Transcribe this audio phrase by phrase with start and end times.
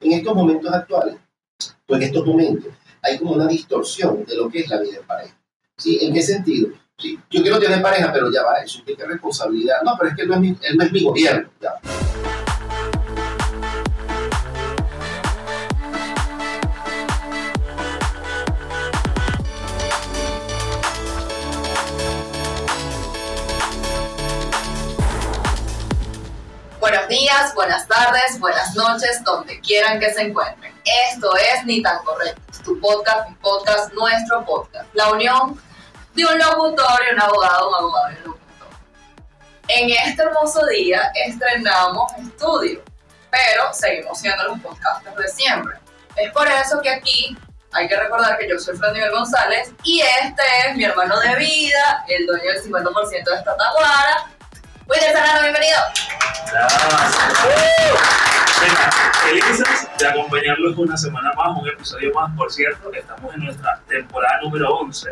[0.00, 1.16] En estos momentos actuales,
[1.86, 5.06] pues en estos momentos, hay como una distorsión de lo que es la vida en
[5.06, 5.36] pareja.
[5.76, 5.98] ¿Sí?
[6.02, 6.68] ¿En qué sentido?
[6.98, 7.18] ¿Sí?
[7.30, 9.82] Yo quiero tener pareja, pero ya va, eso implica responsabilidad.
[9.84, 11.50] No, pero es que no es mi, no es mi gobierno.
[11.60, 11.80] Ya.
[26.82, 30.74] Buenos días, buenas tardes, buenas noches, donde quieran que se encuentren.
[31.12, 34.92] Esto es Ni tan correcto, tu podcast, mi podcast, nuestro podcast.
[34.92, 35.62] La unión
[36.12, 38.68] de un locutor y un abogado, un abogado y un locutor.
[39.68, 42.82] En este hermoso día estrenamos estudio,
[43.30, 45.76] pero seguimos siendo los podcasters de siempre.
[46.16, 47.38] Es por eso que aquí
[47.70, 51.36] hay que recordar que yo soy Fran Miguel González y este es mi hermano de
[51.36, 54.32] vida, el dueño del 50% de esta taguara,
[54.88, 55.78] Wilder Serrano, bienvenido.
[58.60, 58.90] Venga,
[59.24, 62.36] felices de acompañarlos una semana más, un episodio más.
[62.36, 65.10] Por cierto, estamos en nuestra temporada número 11.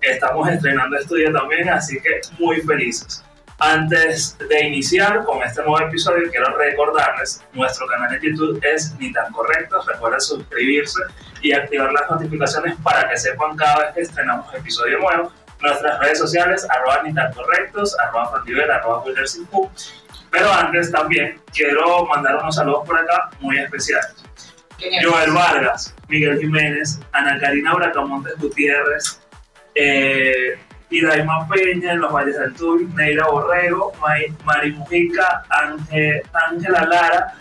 [0.00, 3.22] Estamos estrenando estudio también, así que muy felices.
[3.58, 9.12] Antes de iniciar con este nuevo episodio, quiero recordarles, nuestro canal de YouTube es Ni
[9.12, 9.82] Tan Correcto.
[9.86, 11.00] Recuerden suscribirse
[11.42, 15.32] y activar las notificaciones para que sepan cada vez que estrenamos episodio nuevo.
[15.62, 19.04] Nuestras redes sociales, arroba Ni Tan Correctos, arroba Fandiver, arroba.
[20.30, 24.16] Pero antes también quiero mandar unos saludos por acá muy especiales.
[25.02, 29.20] Joel Vargas, Miguel Jiménez, Ana Karina Bracamontes Gutiérrez,
[29.74, 30.58] eh,
[30.90, 37.34] Idaima Peña en los Valles del Sur, Neira Borrego, May- Mari Mujica, Ángel- Ángela Lara,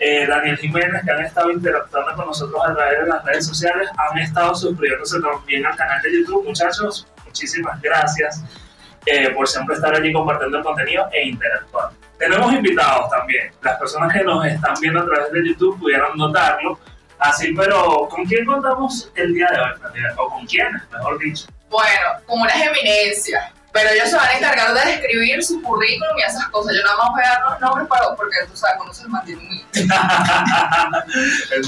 [0.00, 3.88] eh, Daniel Jiménez, que han estado interactuando con nosotros a través de las redes sociales,
[3.96, 6.44] han estado suscribiéndose también al canal de YouTube.
[6.46, 8.42] Muchachos, muchísimas gracias
[9.06, 11.96] eh, por siempre estar allí compartiendo el contenido e interactuando.
[12.18, 13.52] Tenemos invitados también.
[13.62, 16.78] Las personas que nos están viendo a través de YouTube pudieron notarlo.
[17.18, 19.70] Así, pero ¿con quién contamos el día de hoy?
[20.16, 21.46] ¿O con quiénes, mejor dicho?
[21.68, 23.52] Bueno, como unas eminencias.
[23.72, 26.74] Pero ellos se van a encargar de escribir su currículum y esas cosas.
[26.74, 29.42] Yo nada más voy a dar los nombres para, porque tú sabes, conoces el mantiene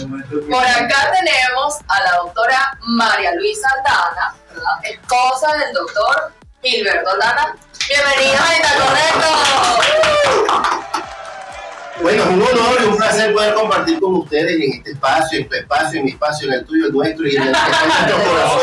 [0.06, 4.65] muy Por acá tenemos a la doctora María Luisa Aldana, ¿verdad?
[4.84, 7.56] esposa del doctor Gilberto Aldana.
[7.88, 9.28] Bienvenida a Está Correcto.
[12.03, 15.49] Bueno, es un honor y un placer poder compartir con ustedes en este espacio, en
[15.49, 17.83] tu espacio, en mi espacio, en el tuyo, el nuestro y en el que está
[17.83, 18.60] en nuestro corazón.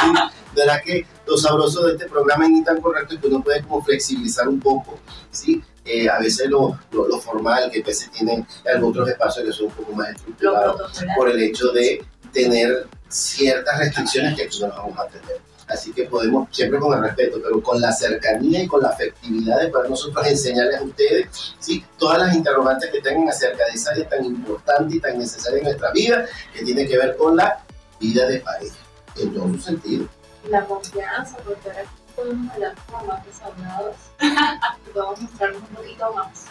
[0.00, 0.12] ¿sí?
[0.54, 3.62] ¿Verdad que lo sabroso de este programa es ni tan correcto es que uno puede
[3.62, 4.98] como flexibilizar un poco,
[5.30, 5.62] ¿sí?
[5.84, 9.52] Eh, a veces lo, lo, lo formal, que a veces tienen algunos otros espacios que
[9.52, 12.04] son un poco más estructurados por el hecho de
[12.36, 15.40] tener ciertas restricciones que aquí no las vamos a tener.
[15.68, 19.60] Así que podemos, siempre con el respeto, pero con la cercanía y con la afectividad
[19.60, 21.84] de poder nosotros enseñarles a ustedes ¿sí?
[21.98, 25.64] todas las interrogantes que tengan acerca de esa área tan importante y tan necesaria en
[25.64, 27.64] nuestra vida, que tiene que ver con la
[27.98, 28.76] vida de pareja,
[29.16, 30.06] en todo su sentido.
[30.48, 36.44] la confianza, porque ahora podemos hablar como más desahogados y podemos mostrarnos un poquito más.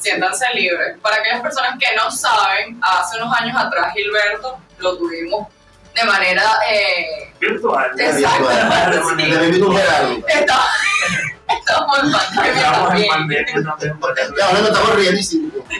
[0.00, 0.98] Siéntanse libres.
[1.00, 5.46] Para aquellas personas que no saben, hace unos años atrás Gilberto lo tuvimos
[5.94, 6.42] de manera...
[6.70, 7.90] Eh, Virtual.
[7.98, 8.48] Exacto.
[11.50, 14.34] Estábamos en pandemia Estamos en pandemia.
[14.36, 15.20] Y ahora nos estamos riendo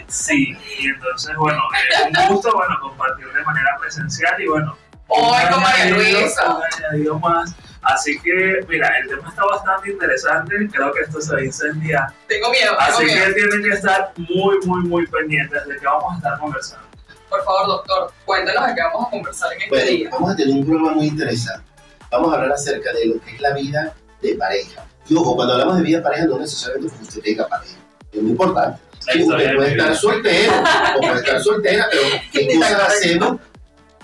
[0.08, 0.58] sí.
[0.78, 4.76] Y entonces, bueno, es un gusto, bueno, compartir de manera presencial y bueno,
[5.12, 6.54] Hoy con María Luisa.
[6.54, 7.52] un añadido más.
[7.82, 12.12] Así que, mira, el tema está bastante interesante, creo que esto se va a incendiar.
[12.28, 13.26] Tengo miedo, tengo Así miedo.
[13.26, 16.86] que tienen que estar muy, muy, muy pendientes de que vamos a estar conversando.
[17.30, 20.10] Por favor, doctor, cuéntanos de qué vamos a conversar en este Bueno, día.
[20.12, 21.64] vamos a tener un programa muy interesante.
[22.10, 24.84] Vamos a hablar acerca de lo que es la vida de pareja.
[25.08, 27.76] Y ojo, cuando hablamos de vida de pareja, no necesariamente que usted tenga pareja.
[28.12, 28.80] Es muy importante.
[28.98, 30.52] Sí, usted de puede estar soltero
[30.96, 32.02] o puede estar soltera, pero
[32.32, 33.38] ¿qué Ni tan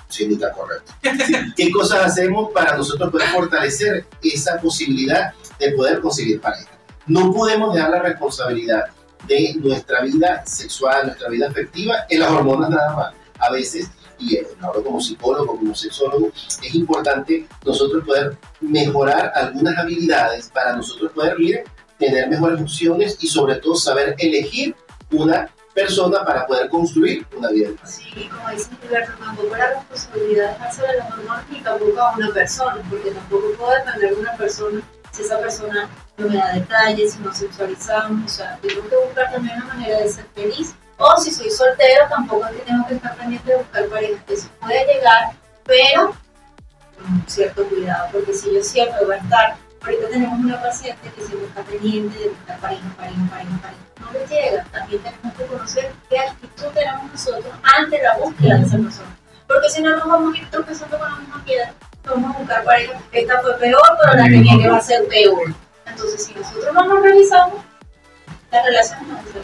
[0.08, 0.92] cosas correcto.
[1.56, 6.70] ¿Qué cosas hacemos para nosotros poder fortalecer esa posibilidad de poder conseguir pareja?
[7.06, 8.84] No podemos dejar la responsabilidad
[9.26, 13.14] de nuestra vida sexual, nuestra vida afectiva en las hormonas nada más.
[13.38, 16.30] A veces, y eh, hablo como psicólogo, como sexólogo,
[16.62, 21.64] es importante nosotros poder mejorar algunas habilidades para nosotros poder mire,
[21.98, 24.74] tener mejores opciones y sobre todo saber elegir
[25.10, 27.68] una persona para poder construir una vida.
[27.84, 32.16] Sí, como dice Gilberto, tampoco la responsabilidad es hacer a los hormonas ni tampoco a
[32.16, 34.82] una persona, porque tampoco puedo depender de una persona
[35.12, 39.30] si esa persona no me da detalles, si no sexualizamos, o sea, tengo que buscar
[39.30, 40.74] también una manera de ser feliz.
[40.96, 44.48] O si soy soltero, tampoco es que tengo que estar pendiente de buscar pareja, eso
[44.60, 45.32] puede llegar,
[45.64, 46.16] pero
[46.96, 51.22] con cierto cuidado, porque si yo siempre voy a estar, ahorita tenemos una paciente que
[51.22, 53.82] siempre está pendiente de buscar pareja, pareja, pareja, pareja.
[54.00, 58.66] no les llega, también tenemos que conocer qué actitud tenemos nosotros ante la búsqueda de
[58.66, 59.16] esa persona.
[59.46, 61.72] Porque si no nos vamos a ir tropezando con la misma piedra,
[62.04, 63.00] vamos a buscar pareja.
[63.12, 65.54] Esta fue peor, pero la que viene va a ser peor.
[65.86, 67.60] Entonces, si nosotros no nos revisamos,
[68.50, 69.42] la relación va a ser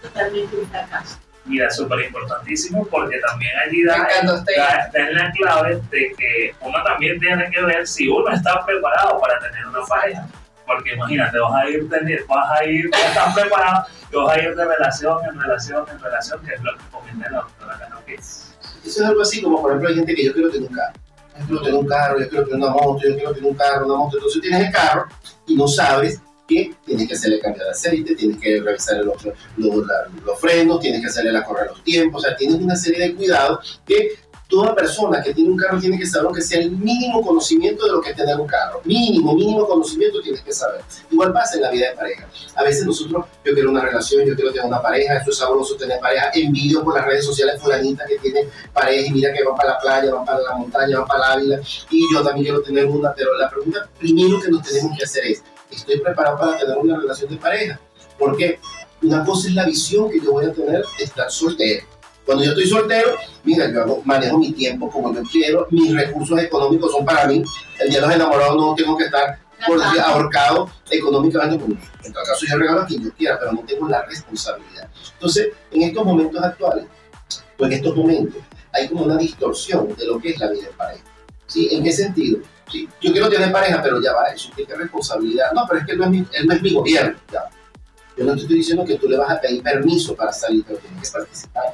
[0.00, 1.18] totalmente un fracaso.
[1.44, 6.78] Mira, súper importantísimo porque también allí da, da- da en la clave de que uno
[6.84, 10.26] también tiene que ver si uno está preparado para tener una pareja.
[10.64, 14.54] Porque imagínate, vas a ir, tener, vas a ir, estás preparado, y vas a ir
[14.54, 18.14] de relación en relación en relación, que es lo que comenta la doctora Cano, que
[18.14, 20.74] es Eso es algo así como, por ejemplo, hay gente que yo quiero tener un
[20.76, 20.94] carro.
[21.40, 23.86] Yo quiero tener un carro, yo quiero tener una moto, yo quiero tener un carro,
[23.86, 24.16] una moto.
[24.18, 25.06] Entonces tienes el carro
[25.48, 26.20] y no sabes
[26.54, 29.16] que tienes que hacerle cambio de aceite, tienes que revisar los,
[29.56, 32.22] los, la- los frenos, tienes que hacerle la correa los tiempos.
[32.22, 34.12] O sea, tienes una serie de cuidados que
[34.48, 37.92] toda persona que tiene un carro tiene que saber, aunque sea el mínimo conocimiento de
[37.92, 38.82] lo que es tener un carro.
[38.84, 40.82] Mínimo, mínimo conocimiento tienes que saber.
[41.10, 42.28] Igual pasa en la vida de pareja.
[42.56, 45.74] A veces nosotros, yo quiero una relación, yo quiero tener una pareja, eso es sabroso
[45.76, 49.56] tener pareja, envidio por las redes sociales fulanita que tiene pareja y mira que van
[49.56, 52.60] para la playa, van para la montaña, van para la Ávila y yo también quiero
[52.60, 55.42] tener una, pero la pregunta primero que nos tenemos que hacer es,
[55.74, 57.80] ¿estoy preparado para tener una relación de pareja?
[58.18, 58.58] Porque
[59.02, 61.86] una cosa es la visión que yo voy a tener de estar soltero.
[62.24, 66.38] Cuando yo estoy soltero, mira, yo hago- manejo mi tiempo como yo quiero, mis recursos
[66.40, 67.42] económicos son para mí.
[67.80, 71.64] El día de los enamorados no tengo que estar por decir, ahorcado económicamente.
[71.64, 74.88] Pues, en todo caso, yo regalo a quien yo quiera, pero no tengo la responsabilidad.
[75.14, 76.84] Entonces, en estos momentos actuales,
[77.58, 78.42] o en estos momentos,
[78.72, 81.04] hay como una distorsión de lo que es la vida en pareja.
[81.46, 81.68] ¿Sí?
[81.72, 82.38] ¿En qué sentido?
[83.00, 85.52] Yo quiero tener pareja, pero ya va, eso implica responsabilidad.
[85.52, 87.18] No, pero es que no es mi, él no es mi gobierno.
[87.32, 87.48] Ya.
[88.16, 90.78] Yo no te estoy diciendo que tú le vas a pedir permiso para salir, pero
[90.78, 91.64] tienes que participar.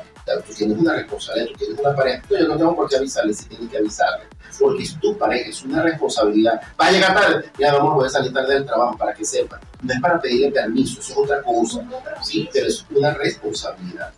[0.46, 2.22] Tú tienes una responsabilidad, tú tienes una pareja.
[2.30, 4.26] No, yo no tengo por qué avisarle si tienes que avisarle.
[4.60, 6.60] Porque es tu pareja, es una responsabilidad.
[6.80, 7.50] Va a llegar tarde.
[7.58, 9.58] Mi amor, voy a salir tarde del trabajo para que sepa.
[9.82, 11.82] No es para pedirle permiso, eso es otra cosa.
[12.22, 14.12] Sí, pero es una responsabilidad.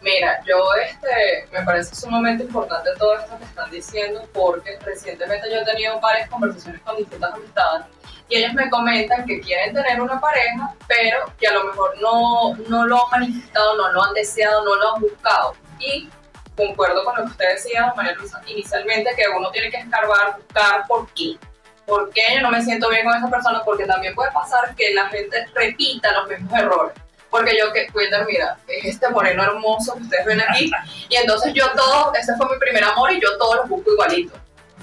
[0.00, 0.56] Mira, yo
[0.86, 6.00] este, me parece sumamente importante todo esto que están diciendo porque recientemente yo he tenido
[6.00, 7.86] varias conversaciones con distintas amistades
[8.28, 12.54] y ellos me comentan que quieren tener una pareja, pero que a lo mejor no,
[12.68, 15.54] no lo han manifestado, no lo han deseado, no lo han buscado.
[15.80, 16.08] Y
[16.54, 20.86] concuerdo con lo que usted decía, María Luisa, inicialmente que uno tiene que escarbar, buscar
[20.86, 21.38] por qué.
[21.86, 23.62] ¿Por qué yo no me siento bien con esa persona?
[23.64, 26.94] Porque también puede pasar que la gente repita los mismos errores.
[27.30, 30.70] Porque yo que, Wilder, mira, es este moreno hermoso que ustedes ven aquí.
[31.08, 34.34] Y entonces yo todo, ese fue mi primer amor y yo todos los busco igualito.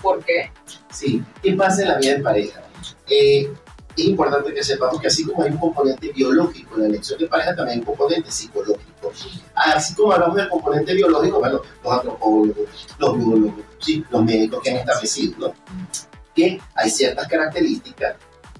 [0.02, 0.52] ¿Por qué?
[0.92, 2.62] Sí, ¿qué pasa en la vida en pareja?
[3.08, 3.52] Eh,
[3.98, 7.28] es importante que sepamos que así como hay un componente biológico en la elección de
[7.28, 9.12] pareja, también hay un componente psicológico.
[9.56, 14.06] Así como hablamos del componente biológico, bueno, los antropólogos, los biólogos, ¿sí?
[14.10, 15.54] los médicos que han establecido ¿no?
[16.36, 18.16] que hay ciertas características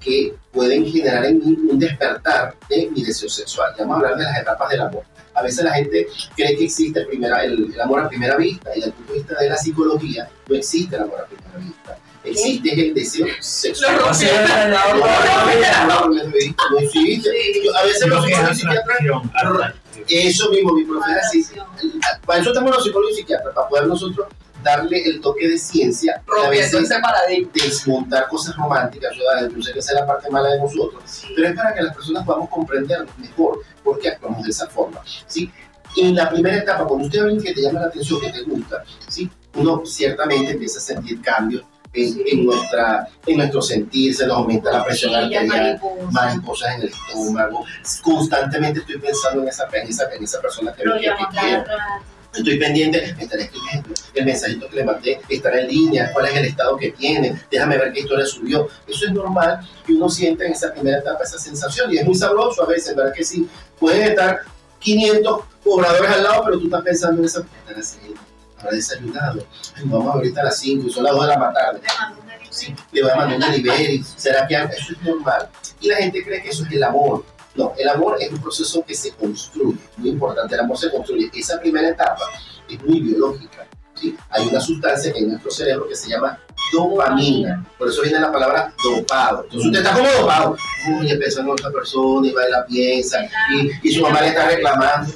[0.06, 3.72] que pueden generar en mí un despertar de mi deseo sexual.
[3.76, 5.02] Ya vamos a hablar de las etapas del amor.
[5.34, 6.06] A veces la gente
[6.36, 9.12] cree que existe el, primera- el- el amor a primera vista y desde el punto
[9.12, 11.98] de vista de la psicología no existe el amor a primera vista.
[12.24, 13.96] Existe el deseo sexual.
[13.96, 14.16] Lo.
[15.86, 16.08] No,
[16.70, 17.30] no existe.
[17.78, 18.98] A veces los Lo que es psicólogos y psiquiatras,
[20.08, 21.44] eso mismo, mi profesora, sí.
[22.24, 24.26] Para eso estamos los psicólogos y psiquiatras, para poder nosotros
[24.66, 27.50] darle el toque de ciencia, Rompiendo ese paradigma.
[27.54, 31.02] desmontar cosas románticas, yo, yo sé que esa es la parte mala de nosotros,
[31.34, 35.00] pero es para que las personas podamos comprender mejor por qué actuamos de esa forma.
[35.26, 35.50] ¿sí?
[35.96, 38.82] En la primera etapa, cuando usted ve que te llama la atención, que te gusta,
[39.08, 39.30] ¿sí?
[39.54, 42.22] uno ciertamente empieza a sentir cambios en, Sí.
[42.26, 46.12] en nuestra, en nuestro sentir, se nos aumenta la presión Cosquillas, arterial, mariposas.
[46.12, 47.64] mariposas en el estómago,
[48.02, 50.90] constantemente estoy pensando en esa, en esa, en esa persona que, que,
[51.40, 51.64] quiero.
[52.38, 56.44] Estoy pendiente, estaré escribiendo, el mensajito que le mandé estará en línea, cuál es el
[56.46, 58.68] estado que tiene, déjame ver qué historia subió.
[58.86, 62.14] Eso es normal que uno sienta en esa primera etapa esa sensación y es muy
[62.14, 63.48] sabroso a veces, ¿verdad que sí?
[63.78, 64.40] Pueden estar
[64.80, 68.20] 500 cobradores al lado, pero tú estás pensando en esa estará haciendo,
[68.58, 71.80] habrá desayunado, Ay, vamos ahorita a las 5 y son las 2 de la tarde.
[72.50, 75.48] Sí, le voy a mandar un delivery, será que eso es normal.
[75.80, 77.24] Y la gente cree que eso es el amor.
[77.56, 81.30] No, el amor es un proceso que se construye, muy importante, el amor se construye.
[81.34, 82.24] Esa primera etapa
[82.68, 83.66] es muy biológica.
[83.94, 84.16] ¿sí?
[84.30, 86.38] Hay una sustancia en nuestro cerebro que se llama
[86.72, 89.44] dopamina, por eso viene la palabra dopado.
[89.44, 90.56] Entonces usted está como dopado,
[91.00, 93.18] uy, pensando en otra persona y va y la piensa,
[93.54, 95.12] y, y su mamá le está reclamando.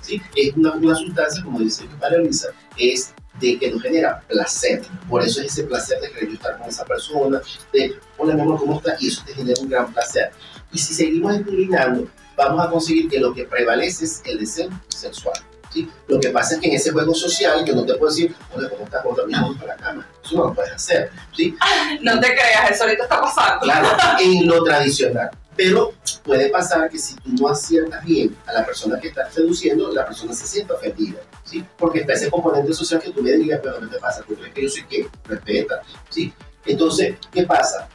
[0.00, 0.20] ¿sí?
[0.36, 4.82] Es una, una sustancia, como dice María Luisa, es de que nos genera placer.
[5.08, 7.40] Por eso es ese placer de querer estar con esa persona,
[7.72, 9.02] de, hola mi amor, ¿cómo estás?
[9.02, 10.32] Y eso te genera un gran placer.
[10.72, 15.34] Y si seguimos inclinando, vamos a conseguir que lo que prevalece es el deseo sexual.
[15.72, 15.88] ¿sí?
[16.08, 18.68] Lo que pasa es que en ese juego social, que no te puedo decir, hola,
[18.70, 19.02] ¿cómo estás?
[19.02, 19.40] ¿Cómo estás?
[19.40, 20.08] Vamos para la cama.
[20.24, 21.10] Eso no lo puedes hacer.
[21.36, 21.54] ¿sí?
[22.00, 23.60] No te creas, eso ahorita está pasando.
[23.60, 23.88] Claro,
[24.20, 25.30] en lo tradicional.
[25.54, 25.92] Pero
[26.24, 30.06] puede pasar que si tú no aciertas bien a la persona que estás seduciendo, la
[30.06, 31.62] persona se siente ofendida, ¿sí?
[31.76, 34.22] Porque está ese componente social que tú le digas, pero ¿qué te pasa?
[34.22, 35.06] ¿Tú crees que yo soy qué?
[35.28, 36.32] Respeta, ¿sí?
[36.64, 37.86] Entonces, ¿qué pasa?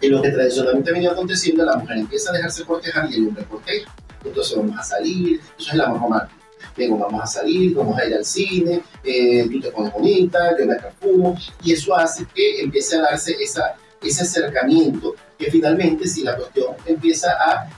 [0.00, 3.44] En lo que tradicionalmente venía aconteciendo, la mujer empieza a dejarse cortejar y el hombre
[3.44, 3.94] corteja.
[4.24, 6.38] Entonces vamos a salir, eso es el amor romántico.
[6.76, 10.66] Vengo, vamos a salir, vamos a ir al cine, eh, tú te pones bonita, yo
[10.66, 16.22] me perfumo, y eso hace que empiece a darse esa, ese acercamiento, que finalmente si
[16.22, 17.68] la cuestión empieza a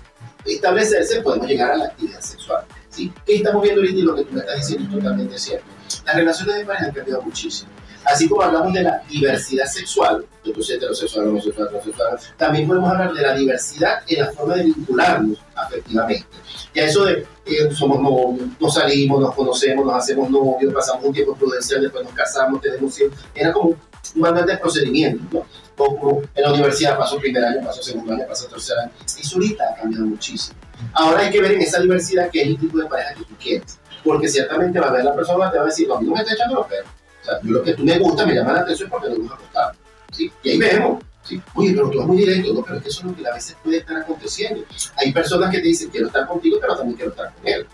[0.44, 2.64] establecerse, podemos llegar a la actividad sexual.
[2.88, 3.12] ¿sí?
[3.24, 5.66] ¿Qué estamos viendo ahorita y lo que tú me estás diciendo es totalmente cierto?
[6.04, 7.70] Las relaciones de pareja han cambiado muchísimo.
[8.04, 13.22] Así como hablamos de la diversidad sexual, entonces heterosexual, homosexual, transexual, también podemos hablar de
[13.22, 16.26] la diversidad en la forma de vincularnos afectivamente.
[16.74, 21.12] Ya eso de eh, somos novios, nos salimos, nos conocemos, nos hacemos novios, pasamos un
[21.12, 25.46] tiempo prudencial, después nos casamos, tenemos hijos, era como un manual de procedimiento, ¿no?
[25.76, 28.92] Como en la universidad pasó primer año, pasó segundo año, pasó tercer año.
[29.18, 30.58] Eso ahorita ha cambiado muchísimo.
[30.92, 33.34] Ahora hay que ver en esa diversidad qué es el tipo de pareja que tú
[33.40, 33.78] quieres.
[34.04, 36.14] Porque ciertamente va a ver la persona, te va a decir, no, a mí no
[36.14, 36.90] me está echando los perros.
[37.20, 39.34] O sea, yo lo que tú me gusta, me llama la atención porque nos gusta
[39.34, 39.72] acostar.
[40.12, 40.32] ¿sí?
[40.42, 41.02] Y ahí vemos.
[41.22, 41.40] ¿sí?
[41.54, 42.62] Oye, pero tú eres muy directo, ¿no?
[42.62, 44.64] Pero es que eso es lo que a veces puede estar aconteciendo.
[44.96, 47.66] Hay personas que te dicen, quiero estar contigo, pero también quiero estar con él.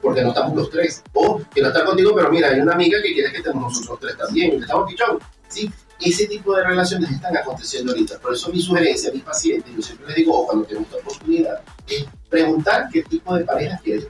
[0.00, 1.02] Porque no estamos los tres.
[1.12, 4.16] O quiero estar contigo, pero mira, hay una amiga que quiere que estemos nosotros tres
[4.16, 4.62] también.
[4.62, 5.18] Estamos pichón.
[5.48, 5.70] ¿sí?
[6.00, 8.18] Ese tipo de relaciones están aconteciendo ahorita.
[8.18, 10.96] Por eso mi sugerencia a mis pacientes, yo siempre les digo, o cuando tengo esta
[10.96, 14.06] oportunidad, es preguntar qué tipo de pareja quieres.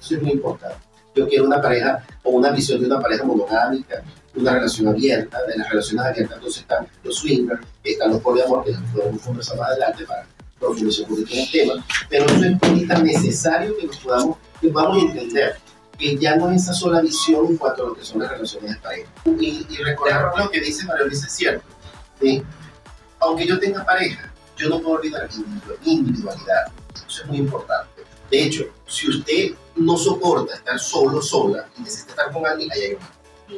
[0.00, 0.76] Eso es muy importante.
[1.14, 4.02] Yo quiero una pareja o una visión de una pareja monogámica,
[4.34, 5.38] una relación abierta.
[5.46, 9.70] De las relaciones abiertas entonces están los swingers, están los poliamor, que podemos conversar más
[9.70, 10.26] adelante para
[10.58, 11.86] profundizar un poquito en el tema.
[12.08, 15.56] Pero eso es ahorita necesario que nos podamos, que podamos entender
[15.98, 18.74] que ya no es esa sola visión en cuanto a lo que son las relaciones
[18.74, 19.10] de pareja.
[19.38, 21.66] Y, y recordar lo que dice María Luisa es cierto.
[22.20, 22.42] ¿sí?
[23.20, 25.28] Aunque yo tenga pareja, yo no puedo olvidar
[25.84, 26.72] mi individualidad.
[26.94, 28.02] Eso es muy importante.
[28.30, 32.80] De hecho, si usted no soporta estar solo, sola, y necesita estar con alguien, ahí
[32.82, 33.00] hay un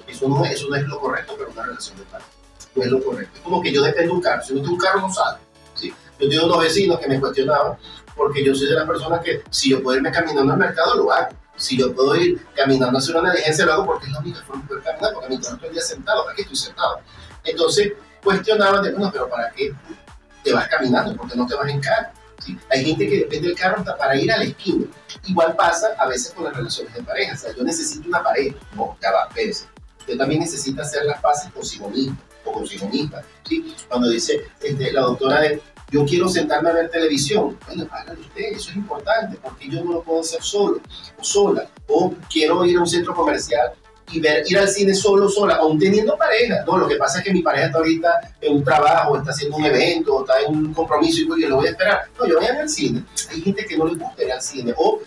[0.06, 2.30] eso no, eso no es lo correcto, pero una relación de pareja.
[2.74, 3.36] No es lo correcto.
[3.36, 4.42] Es como que yo dependo de un carro.
[4.42, 5.38] Si no tengo un carro, no sale.
[5.74, 5.92] ¿sí?
[6.18, 7.76] Yo tengo unos vecinos que me cuestionaban
[8.16, 11.10] porque yo soy de las personas que si yo puedo irme caminando al mercado, lo
[11.12, 11.34] hago.
[11.56, 14.42] Si yo puedo ir caminando a hacer una diligencia, lo hago porque es la única
[14.42, 17.00] forma de poder caminar, porque a mí todo el día sentado, aquí estoy sentado.
[17.44, 17.92] Entonces,
[18.22, 19.74] cuestionaban de, bueno, pero ¿para qué
[20.42, 21.16] te vas caminando?
[21.16, 22.08] ¿Por qué no te vas en carro?
[22.38, 22.58] ¿Sí?
[22.70, 24.86] Hay gente que depende del carro hasta para ir a la esquina.
[25.26, 27.34] Igual pasa a veces con las relaciones de pareja.
[27.34, 28.56] O sea, yo necesito una pareja.
[28.74, 29.66] No, ya va, espérese.
[30.00, 33.22] Usted también necesita hacer las paces consigo mismo o consigo misma.
[33.48, 33.74] ¿sí?
[33.88, 35.42] Cuando dice este, la doctora
[35.90, 37.58] yo quiero sentarme a ver televisión.
[37.66, 40.80] Bueno, hágalo usted, eso es importante, porque yo no lo puedo hacer solo
[41.18, 41.68] o sola.
[41.88, 43.72] O quiero ir a un centro comercial
[44.12, 46.64] y ver, ir al cine solo, sola, aún teniendo pareja.
[46.64, 49.56] No, lo que pasa es que mi pareja está ahorita en un trabajo, está haciendo
[49.56, 52.02] un evento, está en un compromiso y yo lo voy a esperar.
[52.18, 53.04] No, yo voy a ir al cine.
[53.30, 55.00] Hay gente que no le gusta ir al cine o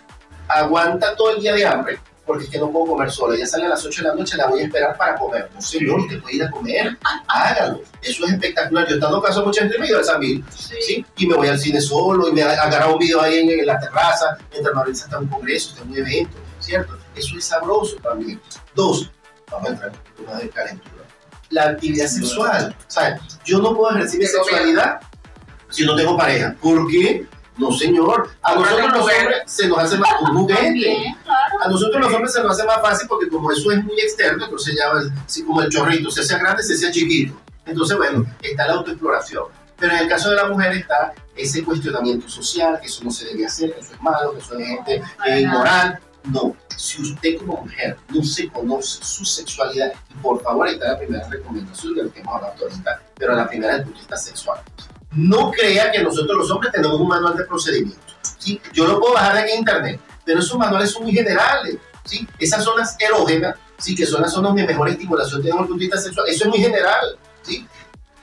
[0.48, 3.36] aguanta todo el día de hambre porque es que no puedo comer sola.
[3.36, 5.50] Ya sale a las 8 de la noche, la voy a esperar para comer.
[5.54, 6.96] No, señor, usted puede ir a comer.
[7.28, 7.82] Hágalo.
[8.00, 8.88] Eso es espectacular.
[8.88, 11.04] Yo estando caso mucha gente me iba al San sí.
[11.16, 13.78] Y me voy al cine solo y me agarraba un video ahí en, en la
[13.78, 16.96] terraza mientras está en un congreso, está en un evento, ¿cierto?
[17.14, 18.40] Eso es sabroso también.
[18.74, 19.10] Dos,
[19.50, 21.04] vamos a entrar un poquito más de calentura.
[21.50, 22.74] La actividad sexual.
[22.78, 25.00] O sea, yo no puedo ejercer mi sexualidad
[25.68, 26.56] si no tengo pareja.
[26.60, 27.26] ¿Por qué?
[27.56, 28.30] No, señor.
[28.42, 31.16] A nosotros los hombres se nos hace más un juguete.
[31.60, 34.44] A nosotros los hombres se nos hace más fácil porque como eso es muy externo,
[34.44, 34.90] entonces ya
[35.24, 37.34] así como el chorrito, se hace grande, se hace chiquito.
[37.66, 39.44] Entonces, bueno, está la autoexploración.
[39.78, 43.26] Pero en el caso de la mujer está ese cuestionamiento social, que eso no se
[43.26, 45.98] debe hacer, que eso es malo, que eso es gente eh, inmoral.
[46.24, 50.98] No, si usted como mujer no se conoce su sexualidad, y por favor, está la
[50.98, 54.16] primera recomendación de lo que hemos hablado ahorita, pero la primera del punto de vista
[54.16, 54.60] sexual
[55.14, 58.16] no crea que nosotros los hombres tenemos un manual de procedimientos.
[58.38, 58.60] ¿sí?
[58.72, 61.76] Yo lo puedo bajar en internet, pero esos manuales son muy generales.
[62.04, 62.26] ¿sí?
[62.38, 63.94] Esas zonas erógenas, ¿sí?
[63.94, 66.50] que son las zonas de mejor estimulación desde el punto de vista sexual, eso es
[66.50, 67.18] muy general.
[67.42, 67.66] ¿sí?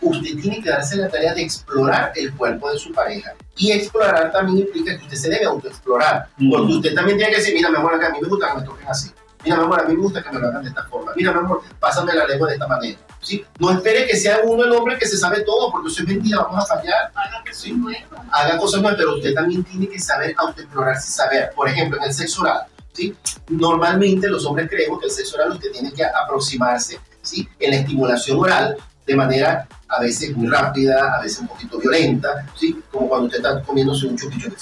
[0.01, 3.33] Usted tiene que darse la tarea de explorar el cuerpo de su pareja.
[3.55, 6.27] Y explorar también implica que usted se debe autoexplorar.
[6.49, 8.61] Porque usted también tiene que decir, mira, mi amor, acá a mí me gusta que
[8.61, 9.11] me toquen así.
[9.43, 11.11] Mira, mi amor, a mí me gusta que me lo hagan de esta forma.
[11.15, 12.97] Mira, mi amor, pásame la lengua de esta manera.
[13.21, 13.45] ¿sí?
[13.59, 16.39] No espere que sea uno el hombre que se sabe todo, porque eso es mentira,
[16.39, 17.11] vamos a fallar.
[17.15, 17.71] Haga cosas Sí.
[17.73, 18.03] nuevas.
[18.31, 21.51] Haga cosas nuevas, pero usted también tiene que saber autoexplorarse y saber.
[21.55, 22.61] Por ejemplo, en el sexo oral,
[22.93, 23.15] ¿sí?
[23.49, 27.47] Normalmente los hombres creemos que el sexo oral usted tiene que aproximarse, ¿sí?
[27.59, 32.45] En la estimulación oral de manera a veces muy rápida, a veces un poquito violenta,
[32.57, 32.81] ¿sí?
[32.91, 34.49] Como cuando usted está comiéndose un chupicho.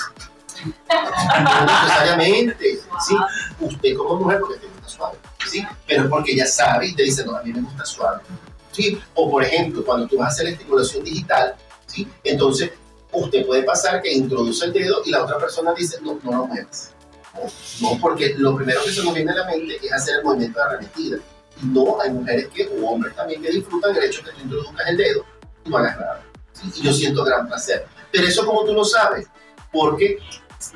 [0.60, 3.16] No necesariamente, ¿sí?
[3.62, 4.60] Usted como mujer porque
[4.90, 5.18] suave,
[5.48, 5.66] ¿sí?
[5.88, 8.22] Pero es porque ella sabe y te dice, no, a mí me gusta suave,
[8.72, 9.00] ¿sí?
[9.16, 11.56] O por ejemplo, cuando tú vas a hacer la estimulación digital,
[11.86, 12.08] ¿sí?
[12.24, 12.72] Entonces,
[13.12, 16.48] usted puede pasar que introduce el dedo y la otra persona dice, no, no lo
[16.48, 16.94] muevas.
[17.82, 20.60] No, porque lo primero que se nos viene a la mente es hacer el movimiento
[20.60, 21.18] de arremetida.
[21.62, 24.44] Y no, hay mujeres que, o hombres también que disfrutan el hecho de que tú
[24.44, 25.26] introduzcas el dedo
[25.64, 26.24] y no hagas nada.
[26.54, 26.72] ¿sí?
[26.76, 27.86] Y yo siento gran placer.
[28.12, 29.28] Pero eso como tú lo sabes,
[29.72, 30.20] porque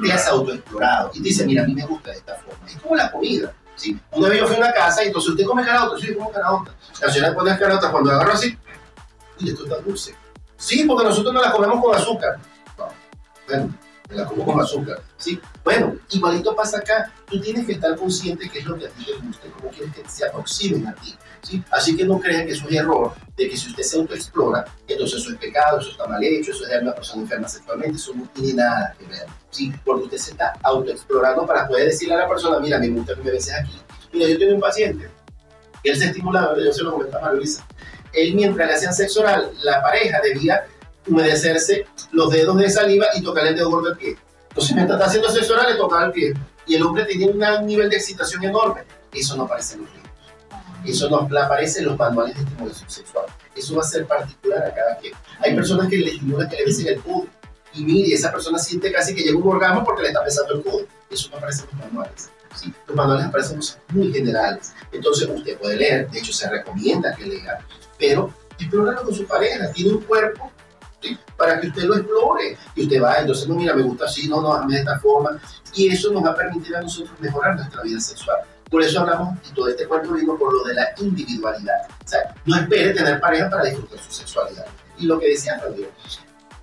[0.01, 2.65] te has autoexplorado y dice, mira, a mí me gusta de esta forma.
[2.67, 3.53] Es como la comida.
[3.75, 3.99] ¿Sí?
[4.11, 6.71] Una vez yo fui a una casa y entonces usted come carota, sí, como carota.
[7.01, 8.57] La señora pone carota cuando agarro así,
[9.39, 10.15] y esto está dulce.
[10.57, 12.39] Sí, porque nosotros no la comemos con azúcar.
[12.77, 12.87] No,
[13.47, 13.73] bueno,
[14.09, 15.01] me la como con azúcar.
[15.17, 17.11] Sí, bueno, igualito pasa acá.
[17.25, 19.95] Tú tienes que estar consciente que es lo que a ti te gusta, cómo quieres
[19.95, 21.15] que se aproximen a ti.
[21.41, 21.63] ¿sí?
[21.71, 25.21] Así que no crean que eso es error, de que si usted se autoexplora, entonces
[25.21, 28.27] eso es pecado, eso está mal hecho, eso es una persona enferma sexualmente, eso no
[28.33, 29.25] tiene nada que ver.
[29.49, 29.71] ¿sí?
[29.83, 33.21] Porque usted se está autoexplorando para poder decirle a la persona, mira, me gusta que
[33.21, 33.79] me beses aquí.
[34.11, 35.09] Mira, yo tengo un paciente,
[35.83, 37.65] él se estimulaba, yo se lo comentaba a Luisa,
[38.13, 40.65] él mientras le hacían sexo oral, la pareja debía
[41.07, 44.17] humedecerse los dedos de saliva y tocarle el dedo gordo del pie.
[44.49, 46.33] Entonces, mientras está haciendo sexo oral, le tocaba el pie.
[46.67, 48.83] Y el hombre tenía un nivel de excitación enorme.
[49.11, 50.11] Eso no aparece en los libros.
[50.85, 53.25] Eso no aparece en los manuales de estimulación sexual.
[53.55, 55.13] Eso va a ser particular a cada quien.
[55.39, 57.27] Hay personas que le estimulan que le besen el culo.
[57.73, 60.61] Y mire, esa persona siente casi que llega un orgasmo porque le está besando el
[60.61, 60.85] culo.
[61.09, 62.29] Eso no aparece en los manuales.
[62.55, 62.73] ¿sí?
[62.87, 64.73] Los manuales aparecen muy generales.
[64.91, 66.09] Entonces, usted puede leer.
[66.09, 67.59] De hecho, se recomienda que lea.
[67.97, 69.71] Pero explóralo con su pareja.
[69.71, 70.51] Tiene un cuerpo.
[71.37, 72.57] Para que usted lo explore.
[72.75, 75.39] Y usted va, entonces, no, mira, me gusta así, no, no, hazme de esta forma.
[75.73, 78.37] Y eso nos va a permitir a nosotros mejorar nuestra vida sexual.
[78.69, 81.87] Por eso hablamos, y todo este cuento vino por lo de la individualidad.
[82.03, 84.65] O sea, no espere tener pareja para disfrutar su sexualidad.
[84.97, 85.87] Y lo que decía Fabio,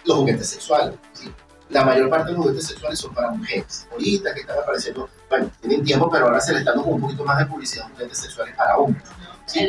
[0.05, 0.95] los juguetes sexuales.
[1.13, 1.31] ¿sí?
[1.69, 3.87] La mayor parte de los juguetes sexuales son para mujeres.
[3.93, 7.25] Ahorita que están apareciendo, bueno, tienen tiempo, pero ahora se le está dando un poquito
[7.25, 9.05] más de publicidad a juguetes sexuales para hombres.
[9.47, 9.69] ¿sí?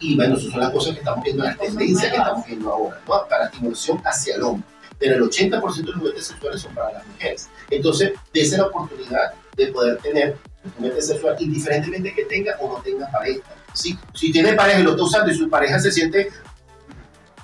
[0.00, 3.00] Y bueno, esas son las cosas que estamos viendo, las tendencias que estamos viendo ahora,
[3.06, 3.28] ¿no?
[3.28, 4.66] Para estimulación hacia el hombre.
[4.98, 7.48] Pero el 80% de los juguetes sexuales son para las mujeres.
[7.70, 12.82] Entonces, dése la oportunidad de poder tener un juguete sexual, indiferentemente que tenga o no
[12.82, 13.40] tenga pareja.
[13.72, 13.98] ¿sí?
[14.14, 16.30] Si tiene pareja y lo está usando y su pareja se siente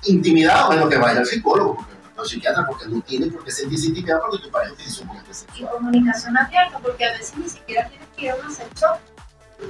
[0.05, 1.85] intimidada, bueno, que vaya al psicólogo,
[2.17, 5.31] al psiquiatra, porque no tiene por qué sentirse intimidada porque tu pareja tiene su juguete
[5.31, 5.71] Y sexual.
[5.71, 8.97] comunicación abierta, porque a veces ni siquiera tienes que ir a una sex shop.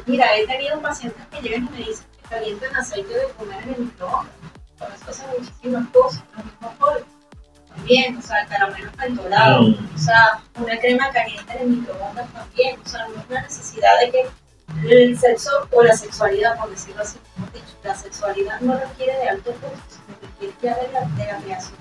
[0.08, 3.74] Mira, he tenido pacientes que llegan y me dicen que calienten aceite de comer en
[3.74, 4.34] el microondas.
[4.80, 7.04] Con eso hacen muchísimas cosas, los mismos goles.
[7.70, 12.80] También, o sea, caramelos pentolados, o sea, una crema caliente en el microondas también.
[12.84, 14.30] O sea, no es una necesidad de que
[14.90, 19.30] el sexo o la sexualidad, por decirlo así, como dicho, la sexualidad no requiere de
[19.30, 21.78] alto costo, sino que requiere ya de la, de la creación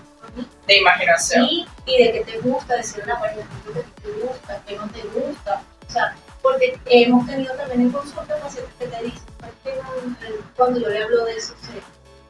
[0.67, 1.45] De imaginación.
[1.45, 5.03] y, y de que te gusta decir una pareja que te gusta, qué no te
[5.03, 5.63] gusta.
[5.89, 9.95] O sea, porque hemos tenido también en consulta pacientes que te dicen, "Es que no,
[10.27, 11.73] el- cuando yo le hablo de eso, se,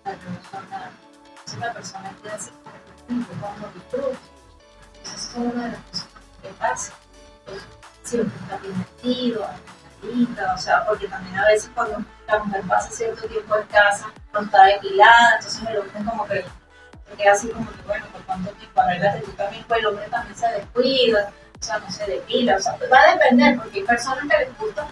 [0.08, 0.90] la persona,
[1.60, 2.28] la persona que
[3.40, 4.18] cuando disfruta.
[5.02, 6.08] Eso es una de las cosas
[6.42, 6.92] que pasa.
[7.40, 7.68] Entonces,
[8.04, 9.46] siempre está bien vestido,
[10.54, 11.98] o sea, porque también a veces cuando
[12.28, 16.44] la mujer pasa cierto tiempo en casa, no está depilada, entonces el hombre como que
[17.10, 20.08] se queda así como que, bueno, por cuánto tiempo arreglate tú también, pues el hombre
[20.08, 21.32] también se descuida,
[21.64, 24.38] o sea, no se depila, o sea, pues va a depender, porque hay personas que
[24.38, 24.86] les gusta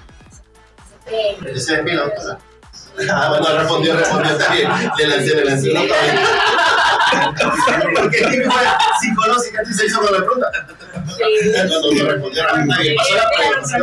[1.05, 1.37] depila,
[1.85, 2.39] pero- doctora.
[3.11, 4.39] Ah, bueno, respondió, respondió.
[4.99, 6.29] Le lancé, le lancé cabeza.
[7.97, 8.63] Porque es que fue
[9.01, 10.51] psicológica, tú se hizo con la pregunta.
[11.17, 11.23] Sí.
[11.53, 12.45] No, no, no respondió,
[12.97, 13.79] pasó la pregunta.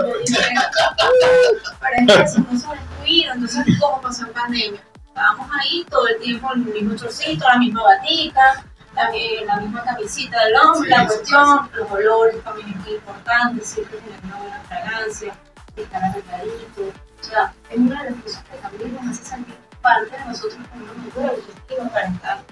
[2.07, 4.81] Que eso no se descuida, entonces ¿cómo pasó en pandemia?
[5.07, 8.63] Estábamos ahí todo el tiempo en el mismo chorcito, la misma batica,
[9.03, 12.93] la, mi- la misma camisita del hombre, Sí, la cuestión, los olores también es muy
[12.95, 15.33] importante, siempre tener una buena fragancia,
[15.75, 16.81] estar arregladito.
[16.81, 20.59] O sea, es una de las cosas que también nos hace sentir parte de nosotros
[20.71, 22.43] como una mujer autoestima para estar.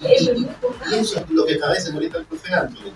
[0.00, 0.50] Eso es muy
[0.90, 2.92] Y eso es lo que estaba diciendo ahorita el profe Anthony.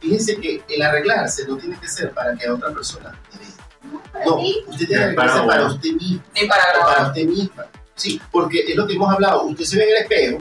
[0.00, 3.48] Fíjense que el arreglarse no tiene que ser para que a otra persona le vea.
[3.92, 4.64] No, para No, ti.
[4.66, 6.22] usted tiene que arreglarse Para para usted mismo.
[6.34, 7.66] Ni para para usted misma.
[7.94, 9.44] Sí, porque es lo que hemos hablado.
[9.44, 10.38] Usted se ve en el espejo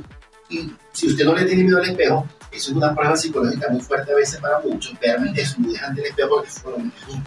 [0.50, 3.80] y si usted no le tiene miedo al espejo, eso es una prueba psicológica muy
[3.80, 5.00] fuerte a veces para muchos.
[5.00, 6.50] Verme desnudez ante el espejo porque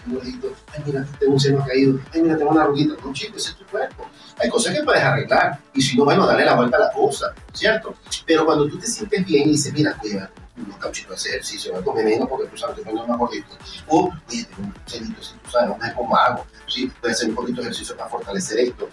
[0.05, 0.53] qué bonito.
[0.73, 1.99] Ay, mira, tengo un seno caído.
[2.13, 2.95] Ay, mira, tengo una arruguita.
[3.03, 4.07] No, chico, ese es tu cuerpo.
[4.39, 5.59] Hay cosas que puedes arreglar.
[5.73, 7.95] Y si no, bueno, dale la vuelta a la cosa, ¿cierto?
[8.27, 11.73] Pero cuando tú te sientes bien y dices, mira, voy a unos cauchitos de ejercicio,
[11.73, 13.49] voy a comer menos porque tú sabes que tengo más gordito.
[13.89, 16.47] O, oye, tengo un cenito, si tú sabes, no sé cómo hago.
[16.69, 16.93] ¿sí?
[17.01, 18.91] Voy a hacer un poquito de ejercicio para fortalecer esto.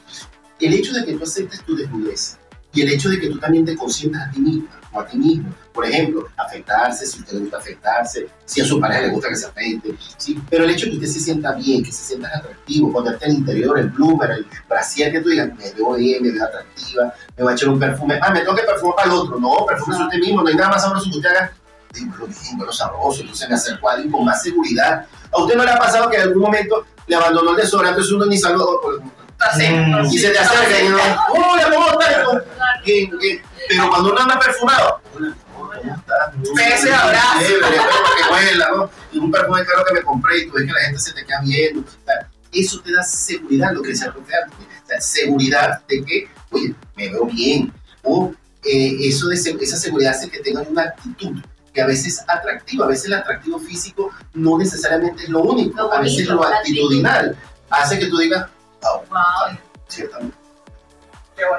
[0.62, 2.38] El hecho de que tú aceptes tu desnudez
[2.73, 5.17] Y el hecho de que tú también te consientas a ti misma o a ti
[5.17, 5.53] mismo.
[5.73, 9.29] Por ejemplo, afectarse, si a usted le gusta afectarse, si a su pareja le gusta
[9.29, 10.39] que se afecte, ¿sí?
[10.49, 13.36] Pero el hecho de que usted se sienta bien, que se sienta atractivo, ponerte el
[13.36, 17.43] interior, el bloomer, el brasier, que tú digas, me veo bien, me veo atractiva, me
[17.43, 19.39] voy a echar un perfume, ah, me tengo que perfumar para el otro.
[19.39, 21.53] No, perfume usted mismo, no hay nada más sabroso que usted haga.
[21.93, 25.05] Digo, lo bien, lo sabroso, entonces me acerco a alguien con más seguridad.
[25.31, 28.13] ¿A usted no le ha pasado que en algún momento le abandonó el desodorante, entonces
[28.13, 28.81] uno ni saludó?
[29.56, 30.06] Mm.
[30.12, 30.99] Y se te acerca y uno,
[31.30, 32.15] hola, ¿cómo estás?
[33.67, 37.39] Pero cuando uno anda perfumado, y bien, abrazo.
[37.39, 38.89] que huela, ¿no?
[39.12, 41.25] Y un perfume caro que me compré y tú ves que la gente se te
[41.25, 41.82] queda viendo.
[41.82, 44.60] O sea, eso te da seguridad, lo que el profe antes.
[44.84, 47.73] O sea, seguridad de que, oye, me veo bien.
[48.04, 51.39] O eh, eso de se- esa seguridad hace que tengan una actitud
[51.73, 52.86] que a veces es atractiva.
[52.86, 55.77] A veces el atractivo físico no necesariamente es lo único.
[55.77, 57.38] Lo a veces lo actitudinal
[57.69, 58.47] hace que tú digas,
[59.88, 60.38] ciertamente.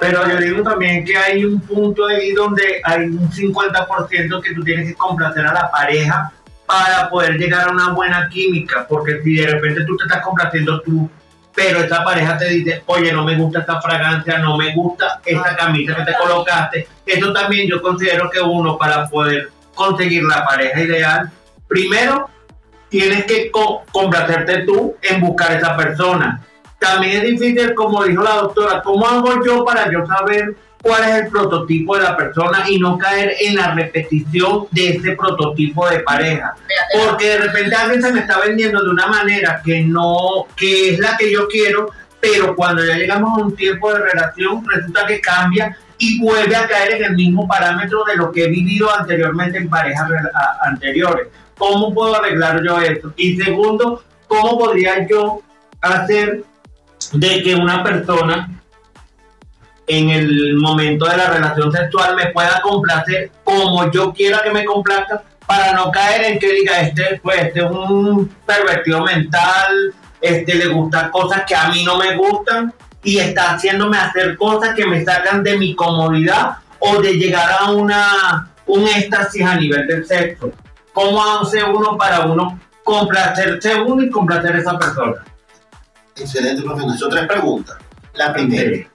[0.01, 4.63] Pero yo digo también que hay un punto ahí donde hay un 50% que tú
[4.63, 6.33] tienes que complacer a la pareja
[6.67, 10.81] para poder llegar a una buena química, porque si de repente tú te estás complaciendo
[10.83, 11.11] tú,
[11.55, 15.57] pero esta pareja te dice, oye, no me gusta esta fragancia, no me gusta esta
[15.57, 20.81] camisa que te colocaste, eso también yo considero que uno para poder conseguir la pareja
[20.81, 21.31] ideal,
[21.67, 22.31] primero
[22.89, 26.41] tienes que co- complacerte tú en buscar esa persona
[26.83, 31.14] también es difícil, como dijo la doctora, ¿cómo hago yo para yo saber cuál es
[31.23, 36.01] el prototipo de la persona y no caer en la repetición de ese prototipo de
[36.01, 36.55] pareja?
[37.07, 40.99] Porque de repente alguien se me está vendiendo de una manera que no, que es
[40.99, 41.90] la que yo quiero,
[42.21, 46.66] pero cuando ya llegamos a un tiempo de relación, resulta que cambia y vuelve a
[46.66, 50.11] caer en el mismo parámetro de lo que he vivido anteriormente en parejas
[50.64, 51.29] anteriores.
[51.57, 53.12] ¿Cómo puedo arreglar yo eso?
[53.16, 55.42] Y segundo, ¿cómo podría yo
[55.81, 56.45] hacer
[57.12, 58.48] de que una persona
[59.87, 64.64] en el momento de la relación sexual me pueda complacer como yo quiera que me
[64.64, 70.55] complazca para no caer en que diga este pues este es un pervertido mental este
[70.55, 72.72] le gustan cosas que a mí no me gustan
[73.03, 77.72] y está haciéndome hacer cosas que me sacan de mi comodidad o de llegar a
[77.72, 80.53] una un éxtasis a nivel del sexo
[80.92, 85.25] cómo hace uno para uno complacerse uno y complacer a esa persona
[86.16, 86.87] Excelente, profe.
[86.87, 87.77] Nos hizo tres preguntas.
[88.14, 88.88] La primera,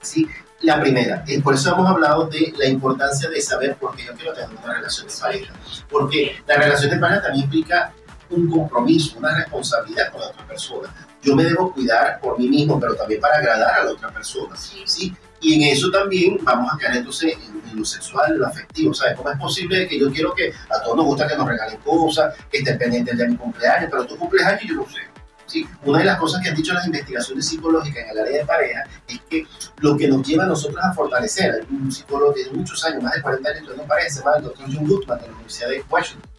[0.00, 0.26] ¿sí?
[0.62, 4.14] La primera, eh, por eso hemos hablado de la importancia de saber por qué yo
[4.14, 5.54] quiero tener una relación de pareja.
[5.88, 7.92] Porque la relación de pareja también implica
[8.30, 10.92] un compromiso, una responsabilidad con la otra persona.
[11.22, 14.56] Yo me debo cuidar por mí mismo, pero también para agradar a la otra persona.
[14.56, 15.14] ¿sí?
[15.40, 18.92] Y en eso también vamos a caer entonces en, en lo sexual, en lo afectivo.
[18.94, 19.16] ¿Sabes?
[19.16, 22.34] ¿Cómo es posible que yo quiero que a todos nos gusta que nos regalen cosas,
[22.50, 25.00] que estén pendientes de mi cumpleaños, pero tu cumpleaños yo no sé?
[25.48, 25.66] ¿Sí?
[25.84, 28.84] Una de las cosas que han dicho las investigaciones psicológicas en el área de pareja
[29.08, 29.46] es que
[29.78, 33.02] lo que nos lleva a nosotros a fortalecer, hay un psicólogo que tiene muchos años,
[33.02, 35.68] más de 40 años estudiando pareja, se llama el doctor John Goodman de la Universidad
[35.70, 36.30] de Washington,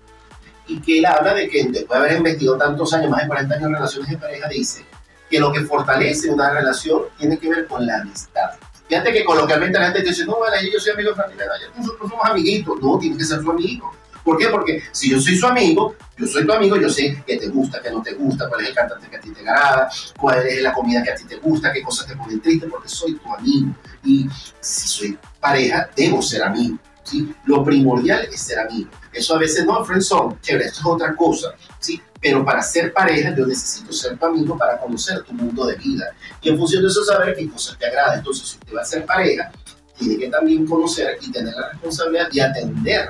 [0.68, 3.56] y que él habla de que después de haber investigado tantos años, más de 40
[3.56, 4.86] años en relaciones de pareja, dice
[5.30, 8.52] que lo que fortalece una relación tiene que ver con la amistad.
[8.88, 11.40] Fíjate que coloquialmente la gente te dice, no, vale, yo soy amigo de Franklin,
[11.78, 12.82] nosotros somos amiguitos.
[12.82, 13.92] No, tienes que ser su amigo.
[14.24, 14.48] ¿Por qué?
[14.48, 17.82] Porque si yo soy su amigo, yo soy tu amigo, yo sé que te gusta,
[17.82, 20.62] que no te gusta, cuál es el cantante que a ti te agrada, cuál es
[20.62, 23.34] la comida que a ti te gusta, qué cosas te ponen triste, porque soy tu
[23.34, 23.74] amigo.
[24.04, 24.28] Y
[24.60, 26.78] si soy pareja, debo ser amigo.
[27.04, 27.34] ¿sí?
[27.46, 28.90] Lo primordial es ser amigo.
[29.12, 31.54] Eso a veces no, friendzone, chévere, esto es otra cosa.
[31.80, 32.02] ¿sí?
[32.22, 36.12] Pero para ser pareja, yo necesito ser tu amigo para conocer tu mundo de vida.
[36.42, 38.16] Y en función de eso, saber qué cosas te agrada.
[38.16, 39.52] Entonces, si usted va a ser pareja,
[39.98, 43.10] tiene que también conocer y tener la responsabilidad de atender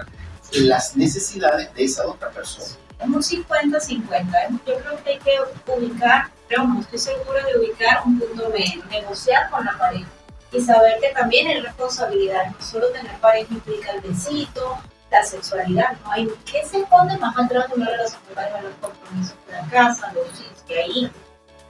[0.54, 2.68] las necesidades de esa otra persona.
[3.00, 4.60] Es un 50-50.
[4.66, 8.84] Yo creo que hay que ubicar, pero no estoy segura de ubicar un punto medio,
[8.86, 10.08] negociar con la pareja
[10.52, 12.48] y saber que también hay responsabilidad.
[12.48, 14.78] No solo tener pareja implica el besito,
[15.12, 16.12] la sexualidad, ¿no?
[16.12, 18.62] Hay, ¿Qué se esconde más atrás de una relación de pareja?
[18.62, 21.12] Los compromisos de la casa, los hijos que hay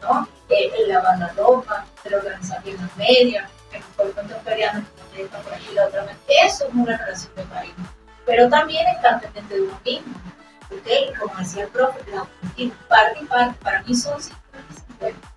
[0.02, 0.28] ¿no?
[0.50, 3.50] Eh, el lavar la ropa, el organizar bien las medias,
[3.96, 6.16] cuando estás peleando, que está por aquí la otra vez.
[6.46, 7.89] Eso es una relación de pareja.
[8.30, 10.14] Pero también estar pendiente de uno mismo.
[10.70, 11.18] ¿ok?
[11.20, 14.38] Como decía el profe, la y parte y parte, para mí son 50
[14.70, 15.34] y 50.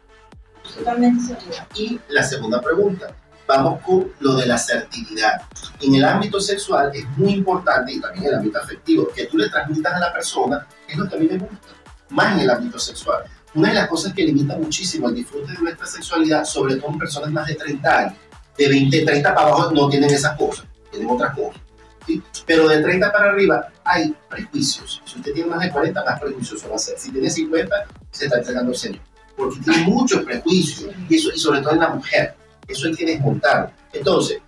[0.76, 1.66] Totalmente segura.
[1.74, 3.14] Y la segunda pregunta,
[3.48, 5.40] vamos con lo de la asertividad.
[5.81, 9.38] En el ámbito sexual es muy importante y también en el ámbito afectivo que tú
[9.38, 11.68] le transmitas a la persona es lo que a mí me gusta,
[12.11, 13.24] más en el ámbito sexual.
[13.55, 16.98] Una de las cosas que limita muchísimo el disfrute de nuestra sexualidad, sobre todo en
[16.98, 18.14] personas más de 30 años,
[18.59, 21.71] de 20, 30 para abajo no tienen esas cosas, tienen otras cosas.
[22.07, 22.23] ¿Sí?
[22.47, 25.03] Pero de 30 para arriba hay prejuicios.
[25.05, 26.99] Si usted tiene más de 40, más prejuicioso va a ser.
[26.99, 27.75] Si tiene 50,
[28.11, 29.01] se está entregando el Señor.
[29.37, 32.35] Porque tiene muchos prejuicios, y, eso, y sobre todo en la mujer.
[32.69, 33.71] Eso hay que desmontarlo.
[33.93, 34.41] Entonces,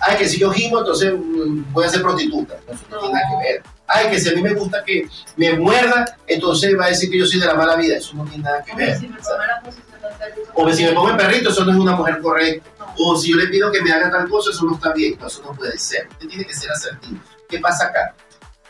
[0.00, 2.54] Ay, que si yo gimo, entonces mm, voy a ser prostituta.
[2.68, 3.62] Eso no tiene nada que ver.
[3.86, 7.18] Ay, que si a mí me gusta que me muerda, entonces va a decir que
[7.18, 7.96] yo soy de la mala vida.
[7.96, 8.98] Eso no tiene nada que ver.
[8.98, 9.18] Si me
[10.54, 12.70] O que si me pongo en perrito, eso no es una mujer correcta.
[12.98, 15.18] O si yo le pido que me haga tal cosa, eso no está bien.
[15.24, 16.08] Eso no puede ser.
[16.10, 17.20] Usted tiene que ser asertivo.
[17.48, 18.14] ¿Qué pasa acá?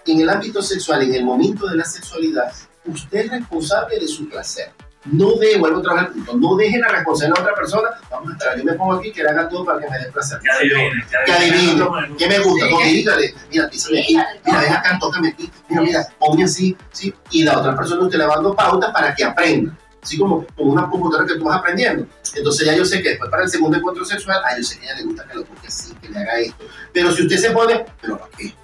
[0.07, 2.53] En el ámbito sexual, en el momento de la sexualidad,
[2.85, 4.73] usted es responsable de su placer.
[5.07, 7.89] No de, vuelvo otra vez al punto, no deje la responsabilidad a otra persona.
[8.11, 10.11] Vamos a esperar, yo me pongo aquí que le haga todo para que me dé
[10.11, 10.39] placer.
[10.41, 12.67] Que adivine, Que adivine, ¿Qué me gusta?
[12.71, 14.17] Porque dígale, mira, písame aquí,
[14.47, 17.15] mira, ven acá, tócame aquí, mira, mira, ponme así, ¿sí?
[17.31, 19.77] Y la otra persona usted le va dando pautas para que aprenda.
[20.05, 22.07] Así como, como una computadora que tú vas aprendiendo.
[22.35, 24.87] Entonces ya yo sé que después para el segundo encuentro sexual, ah, yo sé que
[24.87, 26.65] a ella le gusta que lo toque así, que le haga esto.
[26.93, 28.55] Pero si usted se pone, ¿pero para qué?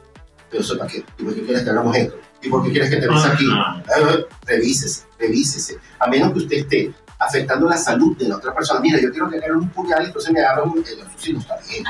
[0.51, 1.03] ¿Pero eso para qué?
[1.19, 2.19] ¿Y por qué quieres que hagamos esto?
[2.43, 3.47] ¿Y por qué quieres que te bese aquí?
[3.47, 5.79] Eh, Revísese, revísese.
[5.99, 8.81] A menos que usted esté afectando la salud de la otra persona.
[8.81, 10.79] Mira, yo quiero que hagan un puñal y entonces me agarran un...
[10.81, 11.85] eh, Eso sí no está bien.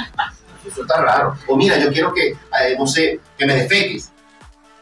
[0.64, 1.36] Eso está raro.
[1.48, 4.12] O mira, yo quiero que, eh, no sé, que me defeques.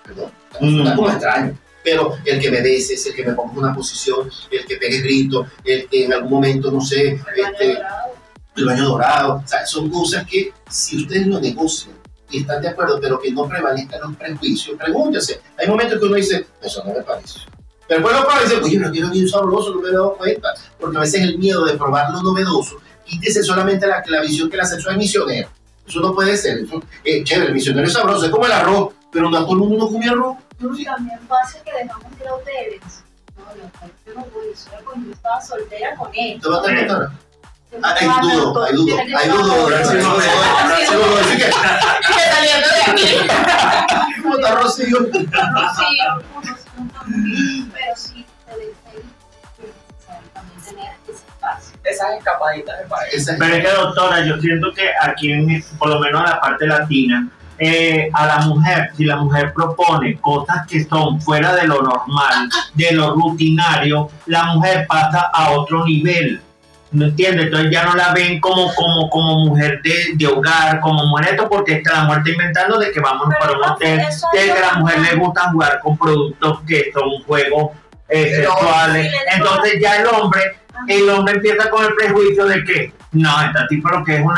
[0.04, 0.30] Perdón.
[0.60, 0.78] Mm.
[0.80, 1.58] Está como extraño.
[1.90, 5.46] Pero el que me beses, el que me ponga una posición, el que pegue grito,
[5.64, 8.12] el que en algún momento, no sé, El baño este, dorado.
[8.56, 9.42] el baño dorado.
[9.42, 11.94] O sea, son cosas que si ustedes lo negocian
[12.30, 15.40] y están de acuerdo, pero que no prevalezcan los prejuicios, pregúntese.
[15.58, 17.40] Hay momentos que uno dice, eso no me parece.
[17.88, 20.14] Pero lo prueba y dice, oye, no quiero ni un sabroso, no me he dado
[20.18, 20.48] cuenta.
[20.78, 24.58] Porque a veces el miedo de probar lo novedoso, quítese solamente la, la visión que
[24.58, 25.48] la sexual es misionero.
[25.86, 26.58] Eso no puede ser.
[26.58, 29.58] Eso, eh, chévere, el misionero es sabroso, es como el arroz, pero no todo el
[29.60, 30.36] mundo no come arroz.
[30.58, 33.04] También pasa que dejamos ir a hoteles.
[33.36, 33.44] No,
[34.14, 36.40] no voy, solo cuando yo estaba soltera con él.
[36.40, 36.62] ¿Te va a
[37.82, 39.66] Ah, estaba hay dudo, hay dudo, hay dudo.
[39.66, 40.30] Gracias, Rocío.
[40.66, 41.18] Gracias, Rocío.
[41.18, 41.50] Así que,
[42.32, 43.08] saliendo de aquí.
[44.22, 44.98] ¿cómo está Rocío?
[44.98, 46.64] Unos-
[47.72, 48.52] pero sí, te
[50.32, 51.78] también tener ese espacio.
[51.84, 56.00] Esas escapaditas de es- Pero es que, doctora, yo siento que aquí, en, por lo
[56.00, 60.84] menos en la parte latina, eh, a la mujer, si la mujer propone cosas que
[60.84, 66.40] son fuera de lo normal, de lo rutinario, la mujer pasa a otro nivel.
[66.90, 67.46] ¿No entiendes?
[67.46, 71.46] Entonces ya no la ven como, como, como mujer de, de hogar, como mujer esto,
[71.48, 74.52] porque es que la mujer está inventando de que Pero para un hotel, de que
[74.52, 77.72] a la mujer le gusta jugar con productos que son juegos
[78.08, 79.12] eh, sexuales.
[79.34, 80.40] Entonces ya el hombre
[80.86, 84.34] el hombre empieza con el prejuicio de que no, esta tipa lo que es una,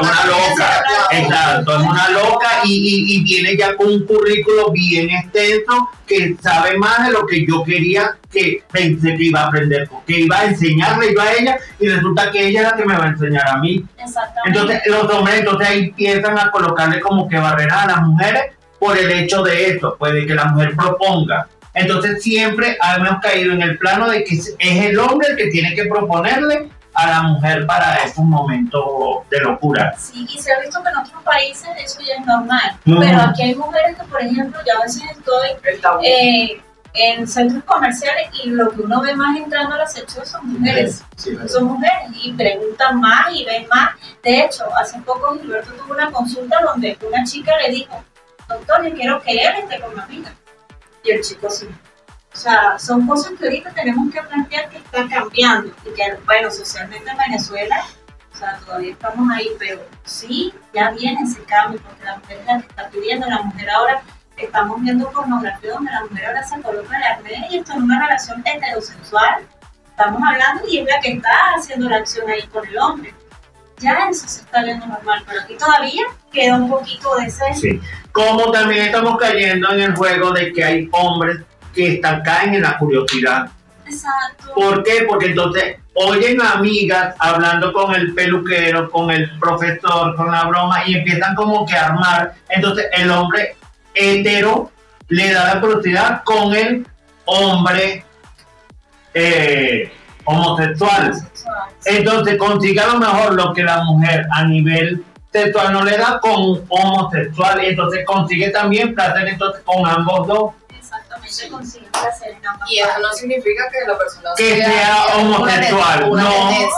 [0.00, 5.08] Una loca, exacto, es una loca y, y- y viene ya con un currículo bien
[5.10, 9.88] extenso que sabe más de lo que yo quería que pensé que iba a aprender,
[10.06, 12.96] que iba a enseñarle yo a ella y resulta que ella es la que me
[12.96, 13.84] va a enseñar a mí.
[13.96, 14.40] Exactamente.
[14.46, 18.42] Entonces los hombres entonces ahí empiezan a colocarle como que barreras a las mujeres
[18.80, 21.46] por el hecho de esto, pues de que la mujer proponga.
[21.74, 25.74] Entonces siempre hemos caído en el plano de que es el hombre el que tiene
[25.74, 28.84] que proponerle a la mujer para estos momentos
[29.30, 29.94] de locura.
[29.96, 32.76] Sí, y se ha visto que en otros países eso ya es normal.
[32.84, 35.48] Pero aquí hay mujeres que, por ejemplo, yo a veces estoy
[36.04, 36.62] eh,
[36.94, 41.04] en centros comerciales y lo que uno ve más entrando a la sección son mujeres.
[41.48, 43.90] Son mujeres y preguntan más y ven más.
[44.22, 48.02] De hecho, hace poco Gilberto tuvo una consulta donde una chica le dijo,
[48.48, 50.34] doctor, yo quiero que él esté con mi amiga.
[51.04, 51.68] Y el chico sí.
[52.32, 56.50] O sea, son cosas que ahorita tenemos que plantear que están cambiando y que, bueno,
[56.50, 57.84] socialmente en Venezuela,
[58.32, 62.46] o sea, todavía estamos ahí, pero sí, ya viene ese cambio porque la mujer es
[62.46, 64.02] la que está pidiendo, la mujer ahora,
[64.36, 68.06] estamos viendo pornografía donde la mujer ahora se coloca la red y esto en una
[68.06, 69.46] relación heterosexual,
[69.88, 73.14] estamos hablando y es la que está haciendo la acción ahí con el hombre.
[73.80, 77.54] Ya eso se está viendo normal, pero aquí todavía queda un poquito de ese...
[77.54, 77.80] Sí.
[78.12, 81.40] Como también estamos cayendo en el juego de que hay hombres
[81.74, 83.50] que están, caen en la curiosidad.
[83.86, 84.52] Exacto.
[84.54, 85.06] ¿Por qué?
[85.08, 90.96] Porque entonces oyen amigas hablando con el peluquero, con el profesor, con la broma y
[90.96, 92.34] empiezan como que a armar.
[92.48, 93.56] Entonces el hombre
[93.94, 94.70] hetero
[95.08, 96.86] le da la curiosidad con el
[97.24, 98.04] hombre
[99.14, 99.92] eh,
[100.30, 101.14] homosexual.
[101.14, 101.68] Sexual.
[101.84, 106.20] Entonces consigue a lo mejor lo que la mujer a nivel sexual no le da
[106.20, 107.60] con un homosexual.
[107.64, 110.50] Entonces consigue también placer entonces con ambos dos.
[110.76, 116.10] Exactamente, consiguen placer en ambas Y eso no significa que la persona Que sea homosexual,
[116.10, 116.50] una no.
[116.50, 116.68] no.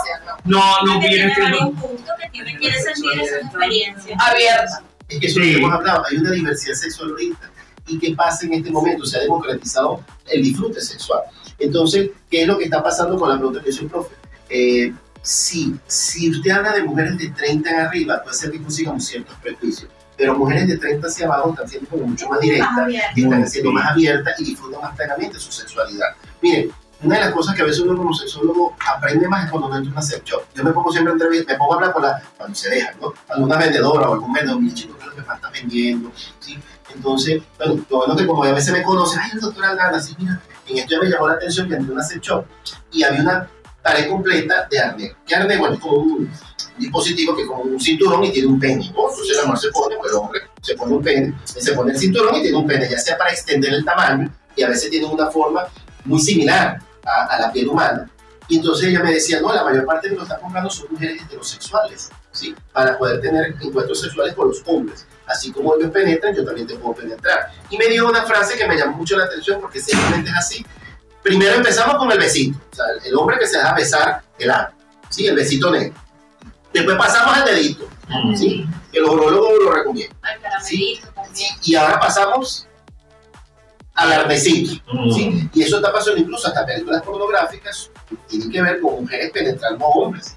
[0.45, 1.57] No, no que viene siendo...
[1.57, 4.19] varios puntos que tiene, quiere sentir esas experiencias.
[4.19, 4.83] Abierta.
[5.07, 7.49] Es que eso es lo que hemos hablado, hay una diversidad sexual ahorita.
[7.87, 9.05] ¿Y qué pasa en este momento?
[9.05, 11.21] Se ha democratizado el disfrute sexual.
[11.59, 14.15] Entonces, ¿qué es lo que está pasando con la pregunta que hizo el profe?
[14.49, 19.05] Eh, si, si usted habla de mujeres de 30 en arriba, puede ser que consigamos
[19.05, 19.89] ciertos prejuicios.
[20.17, 23.71] Pero mujeres de 30 hacia abajo están siendo como mucho más directas, y están siendo
[23.71, 26.09] más abiertas y disfrutan más plenamente su sexualidad.
[26.41, 26.71] Miren,
[27.03, 29.77] una de las cosas que a veces uno como sexólogo aprende más es cuando uno
[29.77, 30.43] entra en una sex shop.
[30.55, 32.93] Yo me pongo siempre a entrevistar, me pongo a hablar con la, cuando se deja,
[33.01, 33.13] ¿no?
[33.27, 36.11] Alguna vendedora o algún vendedor, mi chico, ¿qué es lo que más está vendiendo?
[36.39, 36.57] ¿Sí?
[36.95, 40.15] Entonces, bueno, lo bueno que como a veces me conocen, ay, el doctor Aldana, sí,
[40.17, 42.45] mira, en esto ya me llamó la atención que entré en una sex shop
[42.91, 43.49] y había una
[43.81, 45.15] pared completa de arnés.
[45.27, 45.59] ¿Qué arnés?
[45.59, 46.31] Bueno, es como un
[46.77, 49.09] dispositivo que es como un cinturón y tiene un pene, ¿no?
[49.09, 51.99] Entonces la mujer se pone, pues el hombre se pone un pene, se pone el
[51.99, 55.05] cinturón y tiene un pene, ya sea para extender el tamaño y a veces tiene
[55.05, 55.67] una forma
[56.05, 58.09] muy similar a, a la piel humana.
[58.47, 60.69] Y entonces ella me decía, no, la mayor parte de los que lo están comprando
[60.69, 62.55] son mujeres heterosexuales, ¿sí?
[62.71, 65.05] Para poder tener encuentros sexuales con los hombres.
[65.27, 67.51] Así como ellos penetran, yo también te puedo penetrar.
[67.69, 70.65] Y me dio una frase que me llamó mucho la atención porque simplemente es así.
[71.21, 74.69] Primero empezamos con el besito, o sea, el hombre que se deja besar el ano,
[75.09, 75.25] ¿sí?
[75.25, 75.93] El besito negro.
[76.73, 77.87] Después pasamos al dedito,
[78.35, 78.65] ¿sí?
[78.91, 80.17] Que los urólogos lo recomiendan.
[81.15, 81.49] También.
[81.63, 82.67] Y ahora pasamos
[83.95, 84.81] al arnecito.
[85.13, 85.49] ¿sí?
[85.53, 89.85] Y eso está pasando incluso hasta películas pornográficas que tienen que ver con mujeres penetrando
[89.85, 90.35] a hombres.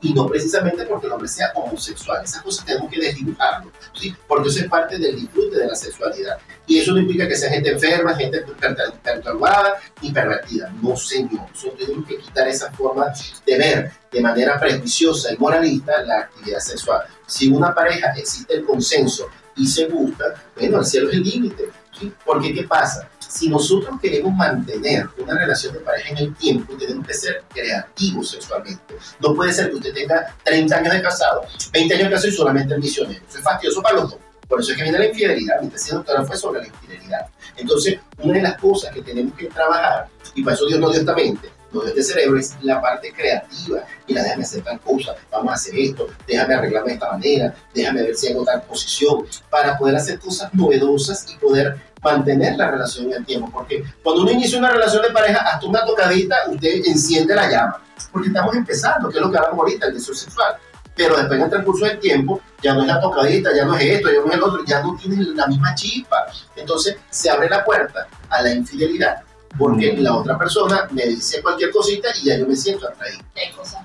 [0.00, 2.22] Y no precisamente porque el hombre sea homosexual.
[2.24, 3.70] Esas cosas tenemos que desdibujarlo.
[3.94, 4.14] ¿sí?
[4.28, 6.38] Porque eso es parte del disfrute de la sexualidad.
[6.66, 9.74] Y eso no implica que sea gente enferma, gente per- perturbada
[10.12, 10.72] pervertida.
[10.82, 11.48] No, señor.
[11.50, 13.12] Nosotros tenemos que quitar esa forma
[13.46, 17.02] de ver de manera prejuiciosa y moralista la actividad sexual.
[17.26, 21.70] Si una pareja existe el consenso y se gusta, bueno, el cielo es el límite.
[21.98, 22.12] ¿sí?
[22.24, 23.08] Porque, ¿qué pasa?
[23.32, 28.30] Si nosotros queremos mantener una relación de pareja en el tiempo, tenemos que ser creativos
[28.30, 28.94] sexualmente.
[29.20, 32.36] No puede ser que usted tenga 30 años de casado, 20 años de casado y
[32.36, 33.24] solamente el misionero.
[33.26, 34.20] Eso es fastidioso para los dos.
[34.46, 35.62] Por eso es que viene la infidelidad.
[35.62, 37.26] Mi tesis doctora fue sobre la infidelidad.
[37.56, 41.00] Entonces, una de las cosas que tenemos que trabajar, y para eso Dios nos dio
[41.00, 43.82] esta mente, nos dio este cerebro, es la parte creativa.
[44.06, 48.02] Mira, déjame hacer tal cosa, vamos a hacer esto, déjame arreglarme de esta manera, déjame
[48.02, 53.06] ver si hago tal posición, para poder hacer cosas novedosas y poder mantener la relación
[53.06, 53.50] en el tiempo.
[53.52, 57.82] Porque cuando uno inicia una relación de pareja, hasta una tocadita, usted enciende la llama.
[58.10, 60.56] Porque estamos empezando, que es lo que hablamos ahorita, el deseo sexual.
[60.94, 63.84] Pero después en el transcurso del tiempo, ya no es la tocadita, ya no es
[63.84, 66.26] esto, ya no es el otro, ya no tiene la misma chispa.
[66.56, 69.22] Entonces se abre la puerta a la infidelidad.
[69.58, 73.22] Porque la otra persona me dice cualquier cosita y ya yo me siento atraído.
[73.36, 73.82] Hay cosas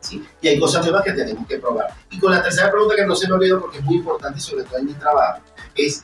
[0.00, 0.24] ¿sí?
[0.40, 1.88] Y hay cosas nuevas que tenemos que probar.
[2.10, 4.64] Y con la tercera pregunta que no se me olvidó porque es muy importante sobre
[4.64, 5.40] todo en mi trabajo,
[5.74, 6.02] es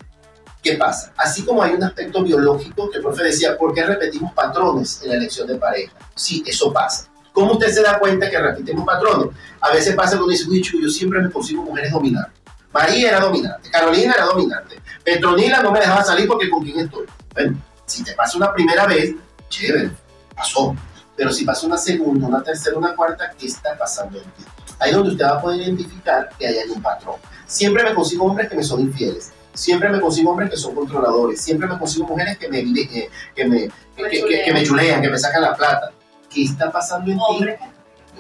[0.65, 1.13] ¿qué pasa?
[1.17, 5.11] Así como hay un aspecto biológico que el profe decía, ¿por qué repetimos patrones en
[5.11, 5.93] la elección de pareja?
[6.17, 7.09] Sí, eso pasa.
[7.33, 9.37] ¿Cómo usted se da cuenta que repetimos patrones?
[9.61, 12.41] A veces pasa cuando dice, uy, yo siempre me consigo mujeres dominantes.
[12.73, 17.07] María era dominante, Carolina era dominante, Petronila no me dejaba salir porque con quién estoy.
[17.33, 19.15] Bueno, si te pasa una primera vez,
[19.49, 19.91] chévere,
[20.35, 20.75] pasó.
[21.17, 24.45] Pero si pasa una segunda, una tercera, una cuarta, ¿qué está pasando en ti?
[24.81, 27.17] Ahí es donde usted va a poder identificar que hay un patrón.
[27.47, 29.31] Siempre me consigo hombres que me son infieles.
[29.55, 31.41] Siempre me consigo hombres que son controladores.
[31.41, 33.61] Siempre me consigo mujeres que me, vive- que, me,
[33.97, 35.93] que, que- que- que me chulean, que me sacan la plata.
[36.29, 37.23] ¿Qué está pasando en ti?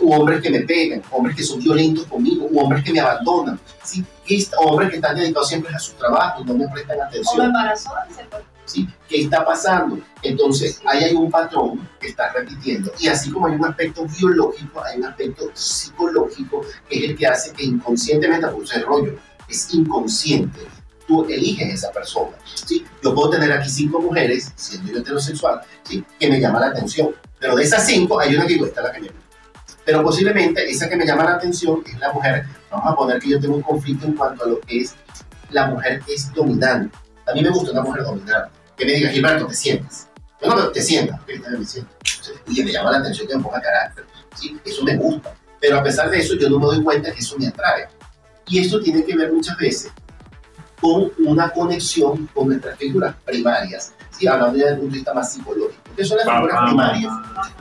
[0.00, 3.58] U hombres que me pegan, hombres que son violentos conmigo, u hombres que me abandonan,
[3.84, 4.04] ¿sí?
[4.24, 7.52] ¿Qué está- hombres que están dedicados siempre a su trabajo y no me prestan atención.
[8.66, 8.88] ¿sí?
[9.08, 9.98] ¿Qué está pasando?
[10.22, 12.90] Entonces, ahí hay un patrón que está repitiendo.
[12.98, 17.26] Y así como hay un aspecto biológico, hay un aspecto psicológico que es el que
[17.26, 19.16] hace que inconscientemente, por ese rollo,
[19.48, 20.60] es inconsciente.
[21.06, 22.36] Tú eliges esa persona.
[22.44, 22.84] ¿sí?
[23.02, 26.04] Yo puedo tener aquí cinco mujeres, siendo yo heterosexual, ¿sí?
[26.18, 27.14] que me llama la atención.
[27.38, 29.24] Pero de esas cinco, hay una que digo, esta es la que me gusta.
[29.84, 33.28] Pero posiblemente esa que me llama la atención es la mujer, vamos a poner que
[33.28, 34.94] yo tengo un conflicto en cuanto a lo que es
[35.50, 36.96] la mujer que es dominante.
[37.26, 38.50] A mí me gusta una mujer dominante.
[38.76, 40.08] Que me diga, Gilberto, te sientas.
[40.42, 41.20] Yo no, te sientas.
[41.26, 41.90] Me siento.
[42.48, 44.04] Y me llama la atención que me ponga carácter.
[44.34, 44.58] ¿sí?
[44.64, 45.34] Eso me gusta.
[45.60, 47.88] Pero a pesar de eso, yo no me doy cuenta que eso me atrae.
[48.46, 49.92] Y esto tiene que ver muchas veces
[50.84, 53.94] con una conexión con nuestras figuras primarias.
[54.10, 54.26] ¿sí?
[54.28, 55.82] Hablando ya desde el punto de vista más psicológico.
[55.96, 57.12] ¿Qué son las figuras Papá, primarias?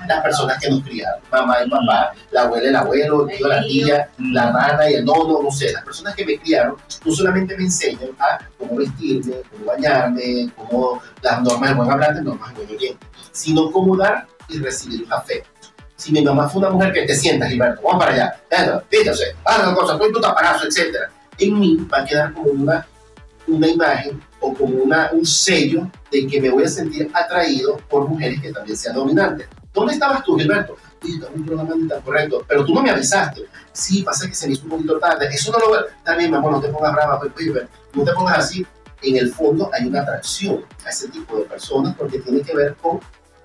[0.09, 3.61] las personas que nos criaron, mamá y papá, la abuela, el abuelo, el tío, la
[3.61, 7.55] tía, la hermana y el nono, no sé, las personas que me criaron no solamente
[7.55, 12.65] me enseñan a cómo vestirme, cómo bañarme, cómo las normas del buen hablante, normas del
[12.65, 15.71] buen oyente, sino cómo dar y recibir los afectos.
[15.95, 19.59] Si mi mamá fue una mujer que te sientas, Gilberto, vamos para allá, fíjate, haz
[19.65, 20.97] una cosa, pon tu taparazo, etc.
[21.37, 22.85] En mí va a quedar como una,
[23.47, 28.07] una imagen o como una, un sello de que me voy a sentir atraído por
[28.07, 29.47] mujeres que también sean dominantes.
[29.73, 30.77] ¿Dónde estabas tú, Gilberto?
[31.03, 33.45] En un programa tan correcto, pero tú no me avisaste.
[33.73, 35.27] Sí, pasa que se me hizo un poquito tarde.
[35.33, 35.85] Eso no lo veo.
[36.17, 38.65] Bien, mi amor, no te pongas brava, pues, pues, no te pongas así.
[39.01, 42.75] En el fondo hay una atracción a ese tipo de personas porque tiene que ver
[42.75, 43.01] con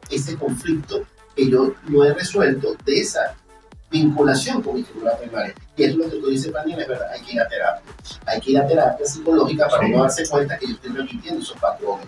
[0.08, 1.02] ese conflicto
[1.34, 3.34] que yo no he resuelto de esa
[3.90, 5.54] vinculación con mi figura primaria.
[5.76, 7.92] Y es lo que tú dices, Daniel, es verdad, hay que ir a terapia.
[8.26, 11.56] Hay que ir a terapia psicológica para no darse cuenta que yo estoy repitiendo esos
[11.58, 12.06] patrones.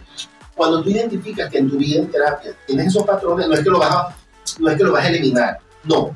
[0.54, 3.70] cuando tú identificas que en tu vida en terapia tienes esos patrones, no es que
[3.70, 4.16] lo vas a,
[4.58, 6.14] no es que lo vas a eliminar, no.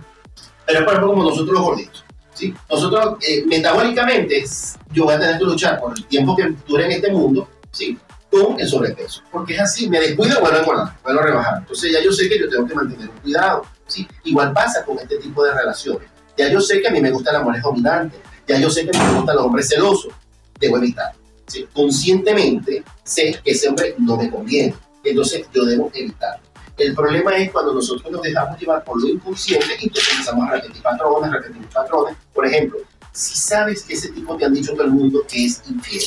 [0.67, 2.05] Pero es por ejemplo como nosotros los gorditos.
[2.35, 2.55] ¿sí?
[2.69, 4.45] Nosotros, eh, metabólicamente,
[4.93, 7.99] yo voy a tener que luchar por el tiempo que dure en este mundo, ¿sí?
[8.31, 9.23] con el sobrepeso.
[9.31, 11.59] Porque es así, me descuido, vuelvo a engordar, vuelvo a rebajar.
[11.59, 13.65] Entonces ya yo sé que yo tengo que mantener un cuidado.
[13.87, 14.07] ¿Sí?
[14.25, 16.09] Igual pasa con este tipo de relaciones.
[16.37, 18.97] Ya yo sé que a mí me gusta la mujer dominante, ya yo sé que
[18.97, 20.13] a mí me gustan los hombres celosos,
[20.59, 21.13] debo evitar.
[21.47, 21.67] ¿sí?
[21.73, 24.75] Conscientemente sé que ese hombre no me conviene,
[25.05, 26.41] entonces yo debo evitar.
[26.77, 30.53] El problema es cuando nosotros nos dejamos llevar por lo inconsciente y entonces empezamos a
[30.55, 32.17] repetir patrones, repetir patrones.
[32.33, 32.81] Por ejemplo,
[33.13, 36.03] si sabes que ese tipo te han dicho todo el mundo que es infiel,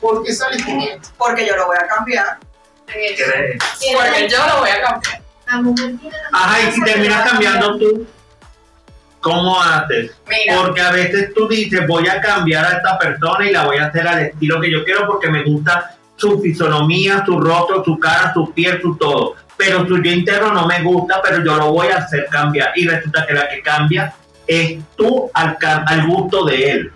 [0.00, 1.00] ¿por qué sales con él?
[1.18, 2.38] Porque yo lo voy a cambiar.
[2.86, 3.58] ¿Crees?
[3.92, 5.23] Porque yo lo voy a cambiar.
[6.32, 8.06] Ajá, y si terminas cambiando tú,
[9.20, 10.12] ¿cómo haces?
[10.28, 13.78] Mira, Porque a veces tú dices, voy a cambiar a esta persona y la voy
[13.78, 17.98] a hacer al estilo que yo quiero porque me gusta su fisonomía, su rostro, su
[17.98, 19.34] cara, su piel, su todo.
[19.56, 22.72] Pero su yo interno no me gusta, pero yo lo voy a hacer cambiar.
[22.76, 24.14] Y resulta que la que cambia
[24.46, 26.92] es tú al, al gusto de él.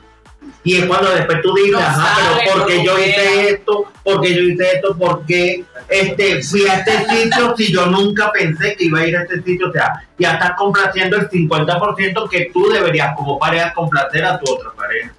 [0.68, 3.92] Y es cuando después tú dices, No ajá, sabe, pero porque no yo hice esto,
[4.04, 8.84] porque yo hice esto, porque este, fui a este sitio si yo nunca pensé que
[8.84, 9.70] iba a ir a este sitio.
[9.70, 14.52] O sea, ya estás complaciendo el 50% que tú deberías como pareja complacer a tu
[14.52, 15.14] otra pareja.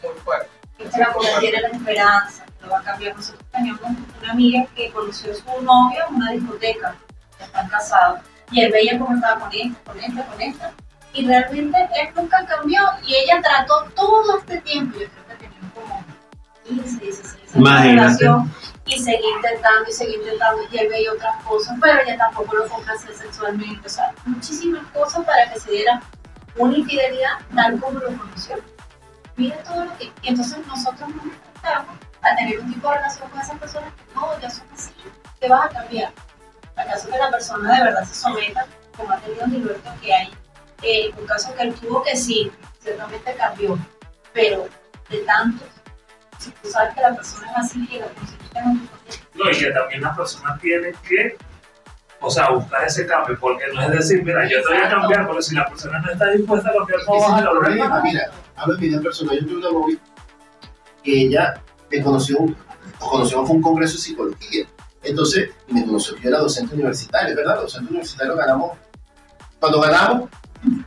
[0.00, 0.48] muy fuerte.
[0.96, 3.16] la mujer tiene la esperanza, lo va a cambiar.
[3.16, 3.82] Nosotros teníamos
[4.22, 6.94] una amiga que conoció a su novio en una discoteca,
[7.40, 8.20] están casados,
[8.52, 10.72] y él veía cómo estaba con esta, con esta, con esta,
[11.18, 15.70] y realmente él nunca cambió, y ella trató todo este tiempo, yo creo que tenían
[15.74, 16.04] como
[16.64, 17.96] 15, 16 años de Imagínate.
[17.96, 18.54] relación,
[18.86, 22.68] y seguía intentando y seguía intentando, y él veía otras cosas, pero ella tampoco lo
[22.68, 26.00] complacía sexualmente, o sea, muchísimas cosas para que se diera
[26.56, 28.56] una infidelidad tal como lo conoció
[29.38, 30.12] mira todo lo que.
[30.24, 34.40] Entonces nosotros nos enfrentamos a tener un tipo de relación con esas personas que no,
[34.40, 34.92] ya son así,
[35.40, 36.12] que vas a cambiar.
[36.76, 38.66] ¿Acaso que la persona de verdad se someta,
[38.96, 40.30] como ha tenido Gilberto, que hay
[40.82, 42.50] eh, un caso que él tuvo que sí,
[42.80, 43.78] ciertamente cambió,
[44.32, 44.66] pero
[45.10, 45.68] de tantos,
[46.38, 48.06] si tú sabes que la persona es así y la
[48.60, 48.88] en un
[49.34, 51.36] No, y que también las personas tienen que,
[52.20, 55.26] o sea, buscar ese cambio, porque no es decir, mira, yo te voy a cambiar,
[55.26, 58.02] pero si la persona no está dispuesta a cambiar, no vas a lograr nada.
[58.02, 59.38] mira, hablo de mi vida personal.
[59.40, 59.98] Yo tuve una novia
[61.02, 61.60] que ella
[61.90, 64.66] me conoció, nos conocimos fue un congreso de psicología.
[65.02, 67.54] Entonces, me conoció yo era docente universitario, ¿verdad?
[67.54, 68.78] Los docentes universitarios ganamos,
[69.60, 70.30] cuando ganamos,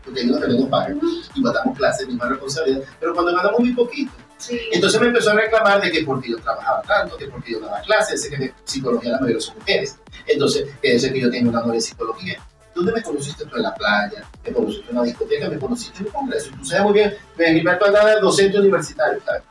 [0.04, 1.00] porque no nos pagan,
[1.36, 4.12] y damos clases, misma responsabilidad, pero cuando ganamos muy poquito.
[4.38, 4.60] Sí.
[4.72, 7.80] Entonces me empezó a reclamar de que porque yo trabajaba tanto, que porque yo daba
[7.82, 9.98] clases, sé que en psicología la mayoría son mujeres.
[10.26, 12.40] Entonces, que sé que yo tengo una de psicología.
[12.74, 14.24] ¿Dónde me conociste tú en la playa?
[14.44, 15.50] ¿Me conociste en una discoteca?
[15.50, 16.50] ¿Me conociste en un congreso?
[16.58, 19.44] Tú sabes muy bien, me Gilberto andaba de docente universitario, ¿sabes?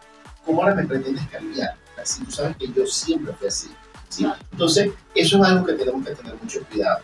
[0.44, 1.74] ¿Cómo ahora me pretendes cambiar?
[2.02, 3.70] Si tú sabes que yo siempre fui así.
[4.08, 4.26] ¿sí?
[4.52, 7.00] Entonces, eso es algo que tenemos que tener mucho cuidado.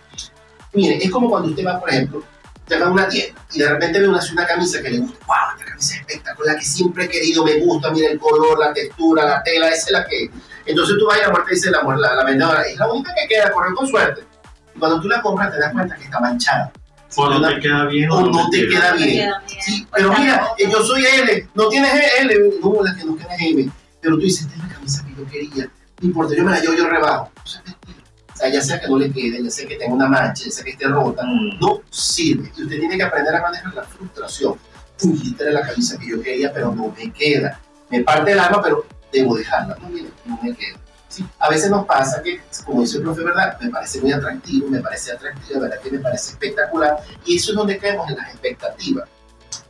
[0.73, 2.23] Mire, es como cuando usted va, por ejemplo,
[2.67, 5.19] te va a una tienda y de repente ve una, una camisa que le gusta.
[5.27, 5.37] ¡Wow!
[5.59, 8.73] Esta camisa es espectacular, la que siempre he querido, me gusta, mira el color, la
[8.73, 10.31] textura, la tela, esa es la que.
[10.67, 13.29] Entonces tú vas y la muerte dice la, la, la vendedora, es la única que
[13.35, 14.25] queda, correr con suerte.
[14.75, 16.73] Y cuando tú la compras te das cuenta que está manchada.
[17.19, 19.11] O no te queda bien O no te queda bien.
[19.11, 19.61] queda bien.
[19.61, 23.05] Sí, Pues pero está mira, eh, yo soy L, no tienes L, no, la que
[23.05, 23.71] no queda es M.
[24.03, 25.65] Pero tú dices, esta es la camisa que yo quería,
[26.01, 27.31] no importa, yo me la llevo, yo rebajo.
[27.45, 27.96] Es mentira.
[28.37, 30.51] O sea, ya sea que no le quede, ya sea que tenga una mancha, ya
[30.51, 31.25] sea que esté rota,
[31.59, 32.53] no sirve.
[32.55, 34.59] Y usted tiene que aprender a manejar la frustración.
[35.41, 37.59] Era la camisa que yo quería, pero no me queda.
[37.89, 39.79] Me parte el alma, pero debo dejarla.
[39.81, 40.77] No, mire, no me queda.
[41.09, 43.59] Sí, a veces nos pasa que, como dice el profe, ¿verdad?
[43.59, 45.81] Me parece muy atractivo, me parece atractivo, ¿verdad?
[45.81, 46.99] Que me parece espectacular.
[47.25, 49.09] Y eso es donde caemos en las expectativas.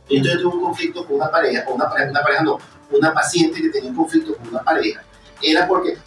[0.09, 2.57] Entonces tuve un conflicto con una pareja, con una pareja, una pareja no,
[2.91, 5.01] una paciente que tenía un conflicto con una pareja.
[5.41, 5.97] Era porque,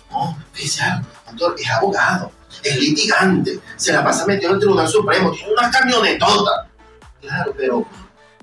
[0.53, 2.33] fíjese algo, doctor, es abogado,
[2.63, 6.69] es litigante, se la pasa metido en el Tribunal Supremo, tiene una camionetota.
[7.21, 7.87] Claro, pero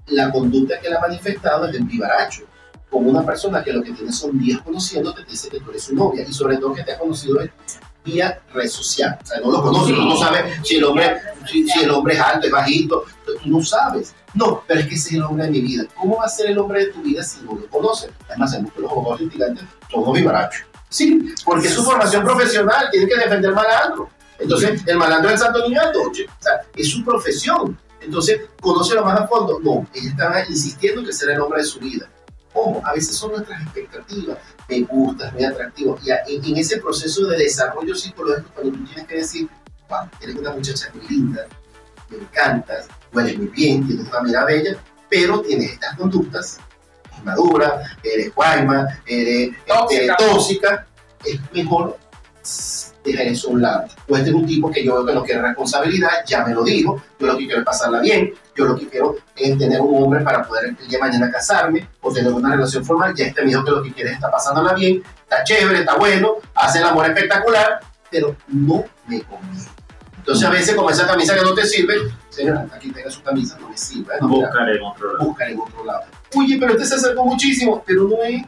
[0.08, 2.44] la conducta que él ha manifestado es de vivaracho,
[2.90, 5.84] como una persona que lo que tiene son días conociéndote, te dice que tú eres
[5.84, 7.52] su novia, y sobre todo que te ha conocido es
[8.06, 9.20] vía red social.
[9.22, 12.16] O sea, no lo conoces, tú no sabes si el hombre, si, si el hombre
[12.16, 14.16] es alto, es bajito, tú no sabes.
[14.34, 15.86] No, pero es que ese es el hombre de mi vida.
[15.96, 18.12] ¿Cómo va a ser el hombre de tu vida si no lo conoces?
[18.30, 20.66] Además, sabemos que los abogados litigantes son vivarachos.
[20.98, 24.10] Sí, porque su formación profesional, tiene que defender malandro.
[24.40, 27.78] Entonces, el malandro del Santo Niño o sea, es su profesión.
[28.02, 29.60] Entonces, conócelo más a fondo.
[29.60, 32.10] No, ella estaba insistiendo que será el hombre de su vida.
[32.52, 34.40] Ojo, a veces son nuestras expectativas.
[34.68, 36.00] Me gusta, es muy atractivo.
[36.02, 39.48] Y en, en ese proceso de desarrollo psicológico, cuando tú tienes que decir,
[39.90, 41.46] wow, eres una muchacha muy linda,
[42.10, 44.78] me encantas, hueles muy bien, tienes una mirada bella,
[45.10, 46.58] pero tienes estas conductas,
[47.28, 50.16] inmadura, eres guayma, eres este, Tóxica.
[50.18, 50.88] tóxica,
[51.26, 51.98] es mejor
[53.04, 53.88] deja eso a un lado.
[54.08, 56.64] O este es un tipo que yo veo que no quiere responsabilidad, ya me lo
[56.64, 60.04] dijo, yo lo que quiero es pasarla bien, yo lo que quiero es tener un
[60.04, 63.42] hombre para poder el día de mañana casarme o tener una relación formal, ya este
[63.42, 66.80] me dijo que lo que quiere es estar pasándola bien, está chévere, está bueno, hace
[66.80, 67.80] el amor espectacular,
[68.12, 69.68] pero no me conviene.
[70.18, 71.96] Entonces a veces como esa camisa que no te sirve,
[72.38, 74.14] señora, aquí tenga su camisa, no me sirve.
[74.14, 74.18] ¿eh?
[74.22, 75.26] No, mira, Buscar en otro lado.
[75.26, 76.02] buscar en otro lado.
[76.36, 78.44] Oye, pero este se acercó muchísimo, pero no es.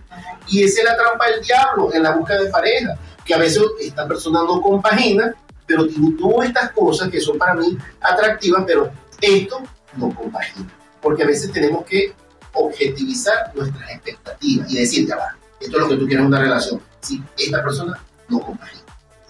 [0.48, 3.64] Y esa es la trampa del diablo en la búsqueda de pareja, que a veces
[3.82, 5.34] esta persona no compagina,
[5.66, 9.62] pero tiene todas estas cosas que son para mí atractivas, pero esto
[9.98, 10.68] no compagina.
[11.02, 12.14] Porque a veces tenemos que
[12.54, 16.40] objetivizar nuestras expectativas y decir, ya va, esto es lo que tú quieres en una
[16.40, 16.82] relación.
[17.02, 18.84] Sí, esta persona no compagina,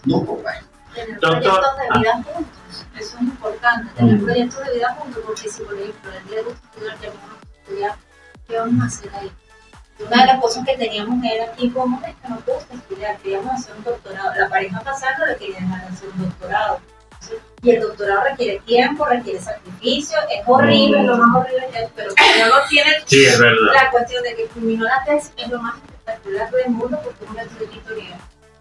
[0.06, 0.69] no compagina.
[0.94, 2.00] Tener Doctor, proyectos de ah.
[2.00, 4.24] vida juntos, eso es importante, tener Mm.
[4.26, 7.58] proyectos de vida juntos, porque si por ejemplo el día de estudiar, ya vamos a
[7.60, 7.96] estudiar,
[8.48, 9.32] ¿qué vamos a hacer ahí?
[10.00, 13.18] Una de las cosas que teníamos era aquí como es que no te gusta estudiar,
[13.18, 14.34] queríamos hacer un doctorado.
[14.36, 16.80] La pareja pasando le quería dejar hacer un doctorado.
[17.62, 21.88] Y el doctorado requiere tiempo, requiere sacrificio, es horrible, es lo más horrible que hay,
[21.94, 25.76] pero luego tiene Sí, es la cuestión de que culminó la tesis es lo más
[25.76, 28.20] espectacular del mundo porque es una editorial.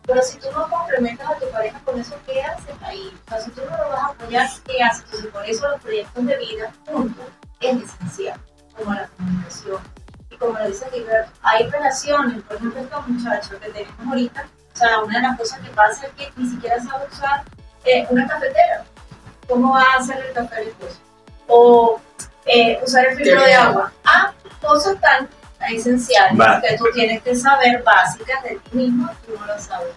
[0.09, 3.15] Pero si tú no complementas a tu pareja con eso, ¿qué haces ahí?
[3.27, 5.05] O sea, si tú no lo vas a apoyar, ¿qué haces?
[5.05, 7.27] Entonces, por eso los proyectos de vida juntos
[7.61, 8.41] es esencial,
[8.75, 9.83] como la comunicación.
[10.31, 14.77] Y como lo dice Gilbert, hay relaciones, por ejemplo, estos muchachos que tenemos ahorita, o
[14.79, 17.45] sea, una de las cosas que pasa es que ni siquiera sabe usar
[17.85, 18.85] eh, una cafetera.
[19.47, 20.97] ¿Cómo va a hacer el café al esposo?
[21.49, 22.01] O
[22.47, 23.93] eh, usar el filtro de agua.
[24.07, 24.33] Ah,
[24.63, 25.29] cosas tan
[25.73, 26.39] esenciales
[26.69, 29.89] que tú tienes que saber, básicas de ti mismo, tú no lo sabes.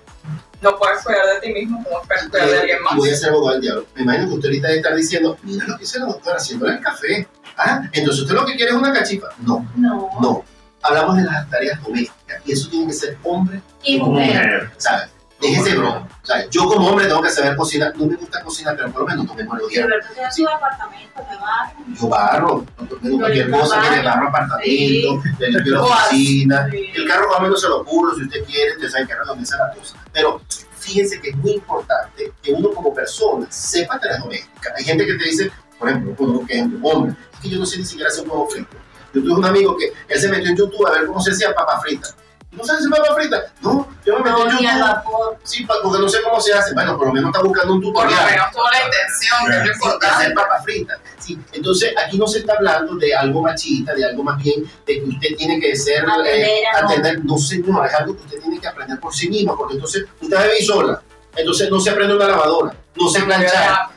[0.62, 2.96] No puedes cuidar de ti mismo como esperas cuidar de alguien más.
[2.96, 3.86] Voy a ser abogado del diablo.
[3.96, 6.74] Me imagino que usted ahorita debe estar diciendo, mira lo que hizo la doctora haciéndole
[6.76, 7.28] el café.
[7.58, 9.28] Ah, entonces usted lo que quiere es una cachifa.
[9.40, 10.10] No, No.
[10.22, 10.46] no.
[10.84, 14.72] Hablamos de las tareas domésticas y eso tiene que ser hombre Y mujer.
[14.78, 15.10] ¿sabes?
[15.42, 16.08] Déjese broma.
[16.22, 17.94] O sea, yo como hombre tengo que saber cocinar.
[17.98, 19.96] No me gusta cocinar, pero por lo menos no me muero de hambre.
[19.98, 21.74] Gilberto tiene su apartamento, me va.
[22.00, 26.68] Yo barro, no, no, cualquier cosa, mire, barro apartamento, le limpio la oficina.
[26.70, 26.92] Sí.
[26.94, 29.58] El carro más o menos se lo cubro si usted quiere, usted sabe que organiza
[29.58, 29.98] la cosa.
[30.14, 30.42] Pero
[30.78, 34.74] fíjense que es muy importante que uno como persona sepa tareas domésticas.
[34.78, 37.78] Hay gente que te dice, por ejemplo, por ejemplo, hombre, es que yo no sé
[37.78, 38.78] ni siquiera hacer un huevo frito.
[39.14, 41.54] Yo tuve un amigo que él se metió en YouTube a ver cómo se hacía
[41.54, 42.10] papa frita.
[42.52, 43.46] ¿No sabes hacer papa frita?
[43.62, 44.80] No, yo me metí en YouTube.
[44.82, 45.38] vapor.
[45.44, 46.74] Sí, porque no sé cómo se hace.
[46.74, 48.30] Bueno, por lo menos está buscando un Por lo tutorial.
[48.32, 50.16] menos tuvo la intención, que es lo importante.
[50.16, 51.00] hacer papas fritas.
[51.20, 54.94] Sí, entonces aquí no se está hablando de algo machista, de algo más bien de
[55.02, 57.26] que usted tiene que ser Atender eh, atender.
[57.26, 60.38] No, señor, es algo que usted tiene que aprender por sí mismo, porque entonces usted
[60.38, 61.02] debe ir sola.
[61.36, 63.88] Entonces no se aprende una lavadora, no se planchar.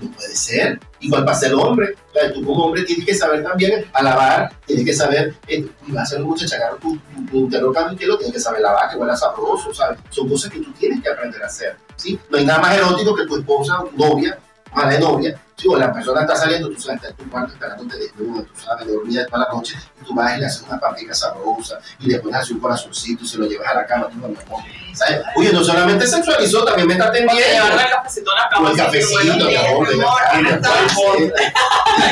[0.00, 0.80] No puede ser.
[1.00, 1.94] Igual para ser hombre.
[2.32, 6.04] Tú como hombre tienes que saber también a lavar, tienes que saber, eh, y vas
[6.04, 8.96] a ser un muchacho, agarra tu, tu, tu interrogante y tienes que saber lavar, que
[8.96, 9.98] huela sabroso, ¿sabes?
[10.10, 12.18] Son cosas que tú tienes que aprender a hacer, ¿sí?
[12.30, 14.38] No hay nada más erótico que tu esposa novia,
[14.74, 15.68] mala novia, ¿sí?
[15.68, 18.86] o la persona está saliendo, tú sabes, está en tu cuarto esperándote desnuda, tú sabes,
[18.86, 22.18] dormida toda la noche, y tú vas y le haces una paprika sabrosa, y le
[22.20, 24.66] pones así un corazoncito y se lo llevas a la cama, tú no lo pones,
[24.98, 25.20] ¿sabes?
[25.36, 27.42] Oye, no solamente sexualizó, también me está atendiendo.
[27.42, 28.70] el cafecito a la O cama.
[28.70, 30.70] el cafecito, mi amor, verdad.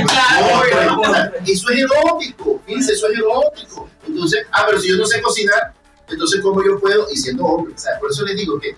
[0.07, 3.88] Claro, Eso es erótico, fíjense, eso es erótico.
[4.07, 5.72] Entonces, ah, pero si yo no sé cocinar,
[6.09, 7.09] entonces ¿cómo yo puedo?
[7.11, 8.70] Y siendo hombre, sea, por eso les digo que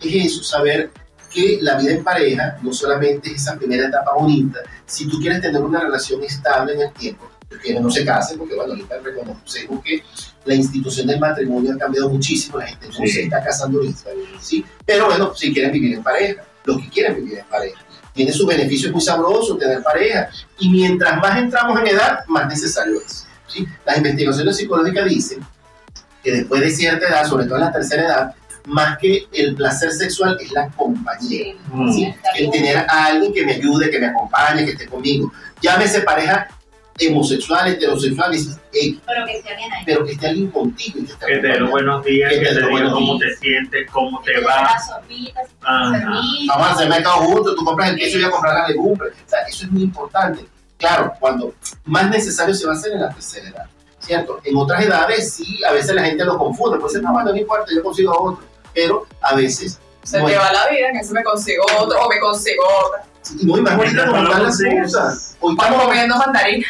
[0.00, 0.90] es eso, saber
[1.34, 5.40] que la vida en pareja no solamente es esa primera etapa bonita, si tú quieres
[5.40, 7.28] tener una relación estable en el tiempo,
[7.62, 10.02] que no se casen, porque bueno, ahorita reconocemos que
[10.44, 13.08] la institución del matrimonio ha cambiado muchísimo, la gente no Sí.
[13.08, 14.10] se está casando ahorita,
[14.40, 14.64] ¿sí?
[14.86, 17.80] Pero bueno, si quieren vivir en pareja, los que quieren vivir en pareja.
[18.12, 20.28] Tiene sus beneficios muy sabrosos tener pareja.
[20.58, 23.26] Y mientras más entramos en edad, más necesario es.
[23.48, 23.66] ¿sí?
[23.84, 25.40] Las investigaciones psicológicas dicen
[26.22, 28.34] que después de cierta edad, sobre todo en la tercera edad,
[28.66, 31.54] más que el placer sexual es la compañía.
[31.72, 31.92] Mm.
[31.92, 32.14] ¿sí?
[32.36, 35.32] El tener a alguien que me ayude, que me acompañe, que esté conmigo.
[35.60, 36.48] Llámese pareja
[37.10, 39.82] homosexual, heterosexual, dices, "Ey, Pero que esté bien ahí.
[39.84, 42.38] pero que esté alguien contigo y que esté Que te dé los buenos días, Que
[42.38, 43.30] que te te dé los diga cómo días.
[43.30, 44.62] te sientes, cómo te Que te va.
[44.62, 45.32] las permiso.
[46.48, 49.08] Vamos a hacer mercado juntos, tú compras el queso y yo a comprar la legumbre.
[49.08, 50.44] O sea, eso es muy importante.
[50.78, 51.54] Claro, cuando
[51.84, 53.66] más necesario se va a hacer en la tercera edad,
[53.98, 54.40] ¿cierto?
[54.44, 57.66] En otras edades sí, a veces la gente lo confunde, pues no, bueno, no importa,
[57.74, 58.44] yo consigo otro.
[58.74, 62.18] Pero a veces, Se es- va la vida, que ese me consigo otro o me
[62.20, 63.04] consigo otra.
[63.40, 64.58] y no, y más ahorita están las
[64.92, 65.36] cosas.
[65.40, 66.66] Hoy Estamos comiendo mandarina.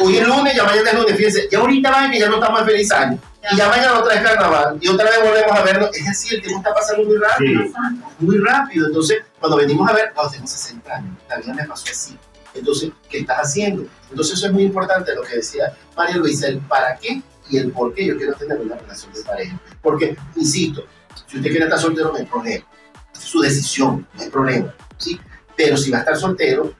[0.00, 2.60] hoy es lunes, ya mañana es lunes, fíjense, ya ahorita van que ya no estamos
[2.60, 3.18] en feliz año.
[3.50, 5.90] Y ya mañana otra vez carnaval, y otra vez volvemos a vernos.
[5.96, 7.62] Es así, el tiempo está pasando muy rápido.
[7.64, 7.72] Sí.
[8.20, 8.86] muy rápido.
[8.86, 12.16] Entonces, cuando venimos a ver, cuando tengo 60 años, la vida me pasó así.
[12.54, 13.84] Entonces, ¿qué estás haciendo?
[14.10, 17.20] Entonces, eso es muy importante lo que decía María Luisa, el para qué
[17.50, 19.58] y el por qué yo quiero tener una relación de pareja.
[19.82, 20.84] Porque, insisto,
[21.32, 22.66] Si usted quiere estar soltero, no hay problema.
[23.14, 24.74] Es su decisión, no hay problema.
[24.98, 25.18] ¿sí?
[25.56, 26.74] Pero si va a estar soltero,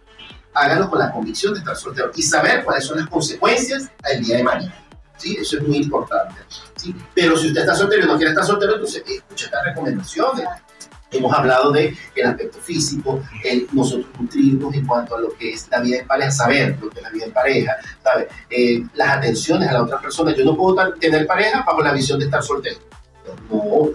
[0.52, 4.36] hágalo con la convicción de estar soltero y saber cuáles son las consecuencias al día
[4.36, 4.74] de mañana.
[5.16, 5.38] ¿sí?
[5.40, 6.34] Eso es muy importante.
[6.76, 6.94] ¿sí?
[7.14, 10.44] Pero si usted está soltero y no quiere estar soltero, entonces escuche estas recomendaciones.
[11.10, 13.22] Hemos hablado de el aspecto físico,
[13.72, 16.98] nosotros nutrirnos en cuanto a lo que es la vida en pareja, saber lo que
[16.98, 18.28] es la vida en pareja, ¿sabe?
[18.50, 20.34] Eh, las atenciones a la otra persona.
[20.36, 22.78] Yo no puedo tener pareja bajo la visión de estar soltero.
[23.50, 23.90] No,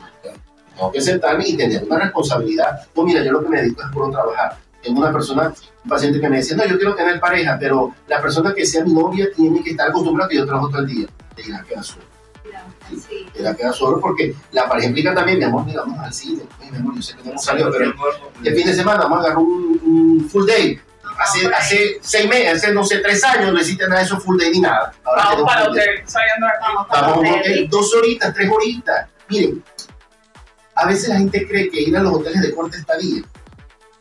[0.78, 2.88] tengo que sentarme y tener una responsabilidad.
[2.96, 4.58] No, mira, yo lo que me dedico es puro trabajar.
[4.82, 5.54] Tengo una persona,
[5.84, 8.86] un paciente que me decía, no, yo quiero tener pareja, pero la persona que sea
[8.86, 11.08] mi novia tiene que estar acostumbrada a que yo trabajo todo el día.
[11.36, 12.06] Le dirá, queda solo.
[12.90, 13.28] Sí.
[13.34, 16.44] Te la queda solo porque la pareja implica también, mi amor, mira, vamos al cine.
[16.62, 17.94] Ay, mi amor, yo sé que no hemos salido, pero
[18.44, 20.80] el fin de semana vamos a agarrar un, un full day.
[21.20, 24.38] Hace, hace seis meses, hace no sé, tres años no existe nada de eso full
[24.40, 24.94] day ni nada.
[25.04, 26.48] Ahora Vamos para hotel, saliendo.
[26.62, 29.08] Vamos para hotel dos horitas, tres horitas.
[29.28, 29.64] Miren,
[30.78, 33.24] a veces la gente cree que ir a los hoteles de corta estadía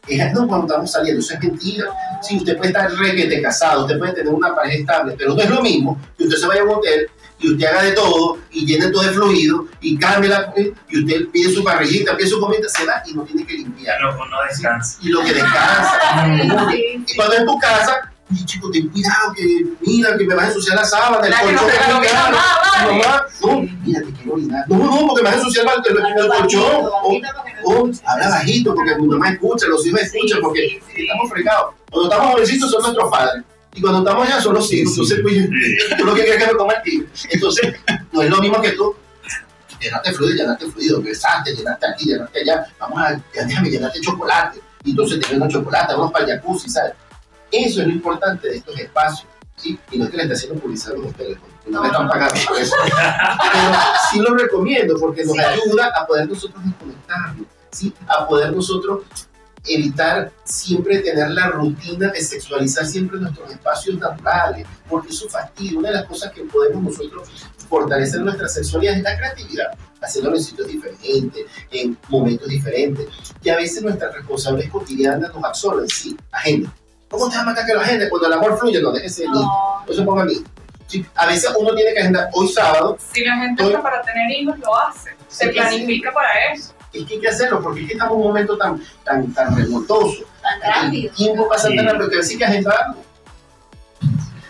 [0.09, 1.87] es no cuando estamos saliendo, eso es mentira.
[2.23, 5.51] Sí, usted puede estar requete casado, usted puede tener una pareja estable, pero no es
[5.51, 8.65] lo mismo que usted se vaya a un hotel y usted haga de todo y
[8.65, 12.69] llene todo de fluido y cambie la y usted pide su parrillita, pide su comida,
[12.69, 14.01] se va y no tiene que limpiar.
[14.01, 14.99] Loco, no descansa.
[15.03, 16.27] Y lo que descansa.
[17.09, 20.49] Y cuando en tu casa, y chico, ten cuidado, que mira, que me vas a
[20.49, 21.71] ensuciar la sábana, el no colchón.
[21.71, 22.99] te la que vale.
[22.99, 24.65] Mamá, no, mira, te quiero orinar.
[24.69, 26.87] No, no, porque me vas a ensuciar el, el, el colchón.
[27.03, 27.21] O,
[27.65, 31.75] o habla bajito, porque mi mamá escucha, los hijos escuchan, porque estamos fregados.
[31.91, 33.45] Cuando estamos jovencitos son nuestros padres.
[33.75, 34.93] Y cuando estamos ya son los hijos.
[34.93, 37.05] Entonces, pues, tú lo que quieres que me coma el tío.
[37.31, 37.75] Entonces,
[38.13, 38.95] no es lo mismo que tú.
[39.81, 42.67] Llenaste fluido, llenaste fluido, besaste, llenaste aquí, llenaste allá.
[42.81, 44.61] Vamos a, ya déjame llenarte chocolate.
[44.85, 46.95] Y entonces te unos chocolate, vamos para el jacuzzi, ¿sabes?
[47.53, 49.29] Eso es lo importante de estos espacios.
[49.57, 49.79] ¿sí?
[49.91, 52.09] Y no es que le esté haciendo publicidad a los hoteles, porque no me están
[52.09, 52.77] pagando por eso.
[52.85, 53.79] Pero
[54.11, 55.41] sí lo recomiendo porque nos Sí.
[55.41, 57.93] ayuda a poder nosotros desconectarnos, ¿sí?
[58.09, 59.03] a poder nosotros
[59.69, 65.79] evitar siempre tener la rutina de sexualizar siempre nuestros espacios naturales, porque eso fastidia.
[65.79, 67.29] Una de las cosas que podemos nosotros
[67.69, 73.09] fortalecer nuestra sexualidad es la creatividad, haciéndolo en sitios diferentes, en momentos diferentes,
[73.43, 76.73] que a veces nuestras responsabilidades cotidianas nos absorben, sí, agenda.
[77.09, 78.09] ¿Cómo te va a matar que la agenda?
[78.11, 79.09] Cuando el amor fluye, no de mí.
[79.33, 80.35] No, Eso ponga a mí.
[80.89, 84.03] Sí, a veces uno tiene que agendar hoy sábado, Si la gente Estoy- está para
[84.03, 85.11] tener hijos, lo hace.
[85.29, 86.73] Se Sí, planifica para eso.
[86.93, 89.57] es que hay que hacerlo porque es que estamos en un momento tan, tan, tan
[89.57, 90.25] revoltoso.
[90.43, 91.15] tan El rápido.
[91.15, 91.77] tiempo pasa Sí.
[91.77, 92.97] tan rápido que hay que agendarlo.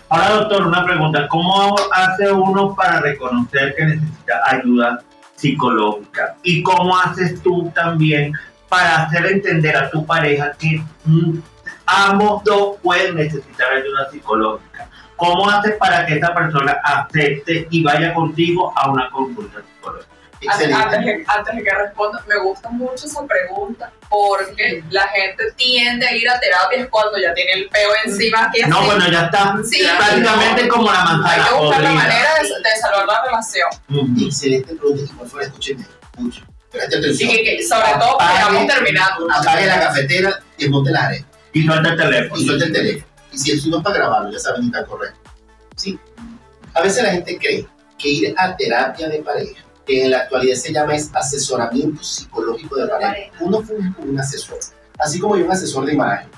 [0.09, 1.26] Ahora, doctor, una pregunta.
[1.28, 5.02] ¿Cómo hace uno para reconocer que necesita ayuda
[5.36, 6.36] psicológica?
[6.42, 8.32] ¿Y cómo haces tú también
[8.68, 11.38] para hacer entender a tu pareja que mm,
[11.87, 14.89] ambos dos pueden necesitar ayuda psicológica?
[15.16, 20.11] ¿Cómo haces para que esa persona acepte y vaya contigo a una consulta psicológica?
[20.49, 20.99] Antes, Excelente.
[20.99, 26.14] de, antes de que responda, me gusta mucho esa pregunta porque la gente tiende a
[26.14, 28.51] ir a terapias cuando ya tiene el peo encima.
[28.53, 31.91] Que No, así, bueno, ya está Sí, prácticamente como la hay manzana que buscar la
[31.93, 33.68] manera de, de salvar la relación.
[33.89, 34.26] Ujú.
[34.26, 35.03] Excelente pregunta.
[35.03, 35.84] Y por favor, escúcheme.
[36.12, 36.43] Escuche.
[36.70, 37.30] Preste Y atención.
[37.30, 39.26] que, que sobre todo porque Apague- vamos terminando.
[39.32, 41.26] Apague la cafetera, desmonte la arena
[41.57, 42.40] Y suelta el teléfono.
[42.40, 43.07] y suelte el teléfono.
[43.32, 45.18] Y si eso no es para grabarlo, ya saben, ni tan correcto.
[45.74, 45.98] Sí.
[46.74, 47.66] A veces la gente cree
[47.98, 52.76] que ir a terapia de pareja, que en la actualidad se llama es asesoramiento psicológico
[52.76, 53.32] de pareja.
[53.40, 54.59] Uno funge como un asesor.
[54.98, 56.28] Así como hay un asesor de imagen,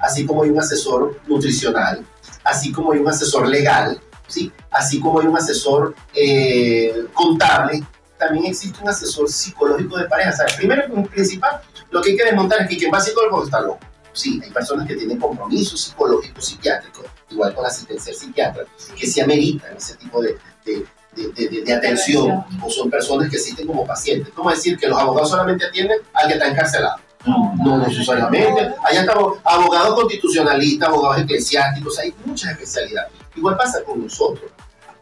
[0.00, 2.04] así como hay un asesor nutricional,
[2.42, 4.50] así como hay un asesor legal, ¿sí?
[4.72, 7.84] así como hay un asesor eh, contable,
[8.18, 10.32] también existe un asesor psicológico de pareja.
[10.32, 11.60] Sea, primero y principal,
[11.92, 13.78] lo que hay que desmontar es que quien va a psicólogo está loco.
[14.14, 18.64] Sí, hay personas que tienen compromisos psicológicos, psiquiátricos, igual con la asistencia psiquiatra,
[18.96, 24.32] que se ameritan ese tipo de, de, atención, o son personas que existen como pacientes.
[24.34, 26.96] ¿Cómo decir que los abogados solamente atienden al que está encarcelado?
[27.26, 28.74] No necesariamente.
[28.88, 33.12] Allá estamos abogados constitucionalistas, abogados eclesiásticos, hay muchas especialidades.
[33.34, 34.50] Igual pasa con nosotros.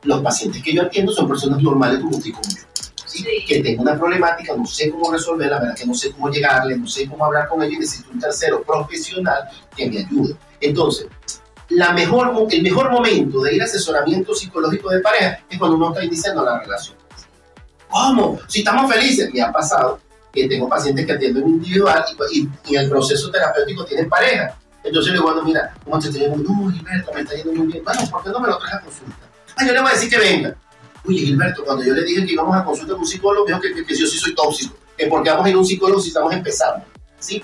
[0.05, 2.72] Los pacientes que yo atiendo son personas normales como usted y como yo.
[3.13, 3.45] ¿Sí?
[3.47, 6.77] Que tengo una problemática, no sé cómo resolverla, la verdad que no sé cómo llegarle,
[6.77, 10.37] no sé cómo hablar con ellos y necesito un tercero profesional que me ayude.
[10.61, 11.07] Entonces,
[11.69, 15.91] la mejor, el mejor momento de ir a asesoramiento psicológico de pareja es cuando uno
[15.91, 16.97] está iniciando la relación.
[17.89, 18.39] ¿Cómo?
[18.49, 20.01] Si estamos felices, me ha pasado
[20.33, 24.09] que tengo pacientes que atiendo en individual y, y, y en el proceso terapéutico tienen
[24.09, 24.57] pareja.
[24.85, 26.39] Entonces le digo, bueno, mira, ¿cómo te estoy yendo?
[26.39, 27.85] No, Gilberto, me está yendo muy bien.
[27.85, 29.17] Bueno, ¿por qué no me lo traes a consulta?
[29.57, 30.57] Ah, yo le voy a decir que venga.
[31.07, 33.75] Oye, Gilberto, cuando yo le dije que íbamos a consulta con un psicólogo, dijo que,
[33.75, 34.77] que, que yo sí soy tóxico.
[34.97, 36.85] Que porque vamos a ir a un psicólogo si estamos empezando.
[37.19, 37.43] ¿Sí?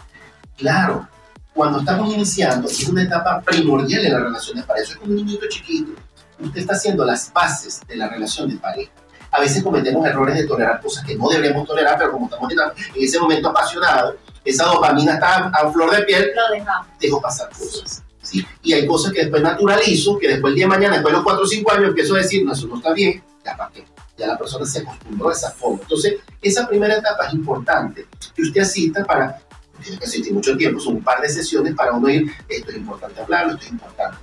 [0.56, 1.08] Claro,
[1.54, 4.84] cuando estamos iniciando, es una etapa primordial en la relación de pareja.
[4.84, 5.92] Eso es como un niñito chiquito.
[6.40, 8.92] Usted está haciendo las bases de la relación de pareja.
[9.30, 12.58] A veces cometemos errores de tolerar cosas que no deberíamos tolerar, pero como estamos en
[12.60, 16.86] en ese momento apasionado, esa dopamina está a flor de piel, Lo dejamos.
[16.98, 18.02] dejo pasar cosas.
[18.22, 18.46] ¿sí?
[18.62, 21.24] Y hay cosas que después naturalizo, que después el día de mañana, después de los
[21.24, 23.84] 4 o 5 años, empiezo a decir, no, eso no está bien, ya para qué.
[24.16, 25.80] Ya la persona se acostumbró a esa forma.
[25.82, 29.40] Entonces, esa primera etapa es importante que usted asista para,
[29.82, 32.76] tiene que asistir mucho tiempo, son un par de sesiones para uno ir, esto es
[32.76, 34.18] importante hablarlo, esto es importante.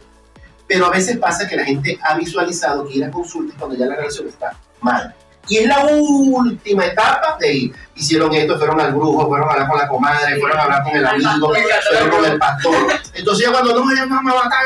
[0.67, 3.85] Pero a veces pasa que la gente ha visualizado que ir a consultas cuando ya
[3.85, 5.15] la relación está mal.
[5.47, 7.75] Y es la última etapa de ir.
[7.95, 10.95] Hicieron esto, fueron al brujo, fueron a hablar con la comadre, fueron a hablar con
[10.95, 11.53] el amigo,
[11.87, 12.75] fueron con el pastor.
[13.13, 14.65] Entonces ya cuando no, ya no me va a matar,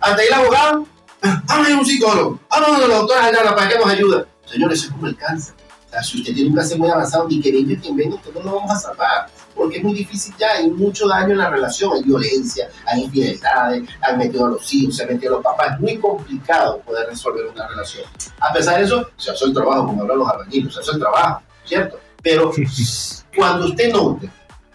[0.00, 0.86] hasta ahí el abogado,
[1.22, 4.24] vamos a ir a un psicólogo, vamos a la doctora Ayala para que nos ayude.
[4.46, 5.54] Señores, eso es como el cáncer.
[5.86, 8.32] O sea, si usted tiene un cáncer muy avanzado, ni que venga quien venga, usted
[8.34, 9.28] no lo vamos a salvar.
[9.54, 13.88] Porque es muy difícil ya, hay mucho daño en la relación, hay violencia, hay infidelidades,
[14.00, 15.74] han metido a los hijos, se han metido a los papás.
[15.74, 18.06] Es muy complicado poder resolver una relación.
[18.40, 20.98] A pesar de eso, se hace el trabajo, como hablan los albañiles, se hace el
[20.98, 22.00] trabajo, ¿cierto?
[22.22, 22.50] Pero
[23.36, 24.30] cuando usted note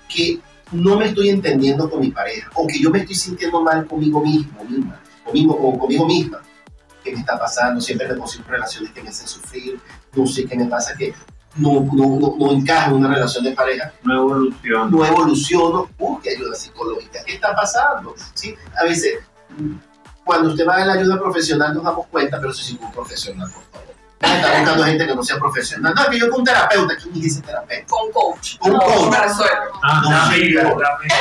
[0.08, 0.40] que
[0.72, 4.22] no me estoy entendiendo con mi pareja, o que yo me estoy sintiendo mal conmigo
[4.22, 6.42] mismo, misma, conmigo, o conmigo misma,
[7.04, 7.80] ¿qué me está pasando?
[7.82, 9.80] Siempre me consigo relaciones que me hacen sufrir,
[10.16, 11.14] no sé qué me pasa, que
[11.58, 14.90] no, no, no, no encajo en una relación de pareja, No evoluciona.
[14.90, 17.24] no evoluciono, busque ayuda psicológica.
[17.26, 18.14] ¿Qué está pasando?
[18.34, 18.56] ¿Sí?
[18.80, 19.20] A veces,
[20.24, 23.50] cuando usted va a la ayuda profesional nos damos cuenta, pero eso sí un profesional,
[23.52, 23.87] por favor.
[24.20, 25.94] Está buscando gente que no sea profesional.
[25.96, 27.86] No, es que yo con un terapeuta, ¿quién dice terapeuta?
[27.88, 28.56] Con coach.
[28.62, 29.12] Un No, coach.
[29.12, 29.54] me resuelve.
[29.84, 30.76] Ah, No, Una sí, amiga, no.
[30.76, 31.16] una amiga.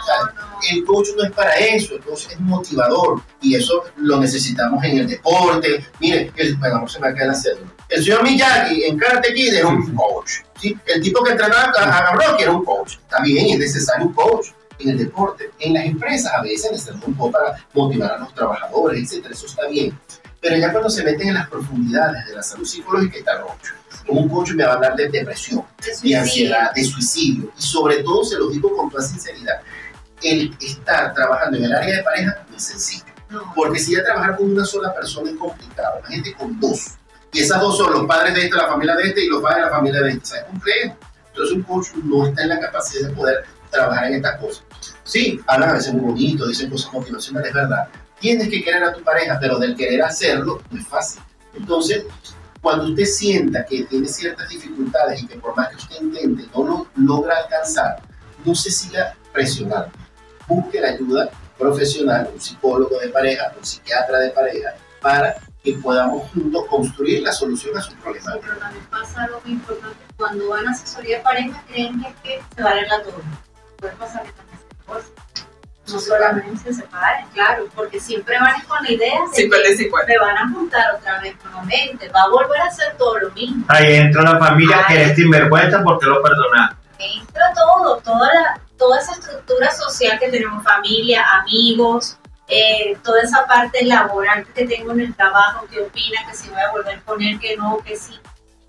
[0.00, 4.18] O sea, el coach no es para eso, el coach es motivador y eso lo
[4.18, 5.86] necesitamos en el deporte.
[5.98, 7.70] Mire, el, bueno, se me acaba la cédula.
[7.88, 10.32] El señor Miyagi en Karate Kid era un coach.
[10.60, 10.78] ¿sí?
[10.86, 12.94] El tipo que entrenaba a, a Rocky era un coach.
[12.98, 14.48] Está bien, es necesario un coach
[14.78, 15.50] en el deporte.
[15.58, 19.34] En las empresas a veces necesitamos un coach para motivar a los trabajadores, etcétera.
[19.34, 19.98] Eso está bien.
[20.42, 23.68] Pero ya cuando se meten en las profundidades de la salud psicológica está coach.
[24.04, 25.64] Como un coach me va a hablar de depresión,
[26.02, 27.52] De ansiedad, de suicidio.
[27.56, 29.60] Y sobre todo, se lo digo con toda sinceridad,
[30.20, 33.04] el estar trabajando en el área de pareja no es sencillo.
[33.54, 36.96] Porque si ya trabajar con una sola persona es complicado, imagínate con dos.
[37.32, 39.58] Y esas dos son los padres de este, la familia de este y los padres
[39.58, 40.22] de la familia de este.
[40.22, 40.96] O sea, es complejo.
[41.28, 44.64] Entonces un coach no está en la capacidad de poder trabajar en estas cosas.
[45.04, 47.88] Sí, hablan a veces muy bonito, dicen cosas motivacionales, es verdad.
[48.22, 51.20] Tienes que querer a tu pareja, pero del querer hacerlo no es fácil.
[51.54, 52.04] Entonces,
[52.60, 56.64] cuando usted sienta que tiene ciertas dificultades y que por más que usted intente no
[56.64, 58.00] lo logra alcanzar,
[58.44, 59.90] no se siga presionando.
[60.46, 66.30] Busque la ayuda profesional, un psicólogo de pareja, un psiquiatra de pareja, para que podamos
[66.30, 68.38] juntos construir la solución a sus problemas.
[68.40, 69.96] Pero también pasa algo muy importante.
[70.16, 73.20] Cuando van a asesoría de pareja, creen que se va a arreglar todo.
[73.78, 75.51] Puede pasar que también se.
[75.88, 79.76] No solamente se separen, claro, porque siempre van con la idea de que 50 y
[79.76, 80.06] 50.
[80.06, 83.64] me van a juntar otra vez nuevamente, va a volver a hacer todo lo mismo.
[83.68, 85.00] Ahí entra la familia que Ay.
[85.02, 86.76] eres sinvergüenza porque lo perdonaste.
[86.98, 92.16] entra todo, toda, la, toda esa estructura social que tenemos, familia, amigos,
[92.46, 96.60] eh, toda esa parte laboral que tengo en el trabajo, que opina, que si voy
[96.60, 98.20] a volver con él, que no, que sí.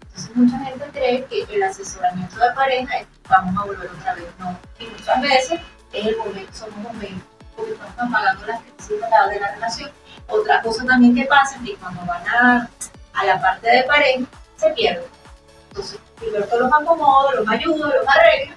[0.01, 4.25] Entonces mucha gente cree que el asesoramiento de pareja es vamos a volver otra vez,
[4.39, 4.57] no.
[4.79, 5.59] Y muchas veces
[5.93, 7.23] es el momento, son los momentos,
[7.55, 9.91] porque estamos apagando las crisis de la, relación.
[10.27, 12.69] Otra cosa también que pasa es que cuando van a,
[13.13, 14.25] a la parte de pareja,
[14.57, 15.05] se pierden.
[15.69, 18.55] Entonces, primero los acomodo, los ayudo, los arreglo,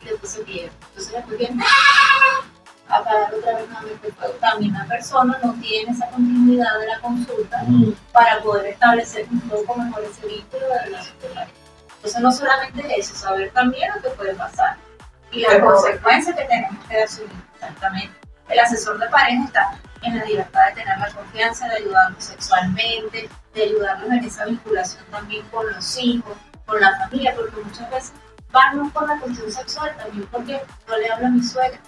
[0.00, 0.72] y después se pierden.
[0.88, 1.60] Entonces después vienen
[2.88, 4.34] a pagar otra vez nuevamente el fuego.
[4.34, 7.62] También la persona no tiene esa continuidad de la consulta
[8.12, 11.52] para poder establecer un poco mejor ese vínculo de relación de pareja.
[11.96, 14.78] Entonces no solamente es eso, saber también lo que puede pasar
[15.30, 17.32] y las consecuencias que tenemos que asumir.
[17.54, 18.14] Exactamente.
[18.48, 23.28] El asesor de pareja está en la libertad de tener la confianza, de ayudarnos sexualmente,
[23.54, 28.12] de ayudarnos en esa vinculación también con los hijos, con la familia, porque muchas veces
[28.74, 31.78] no por la cuestión sexual, también porque no le hablo a mi suegra,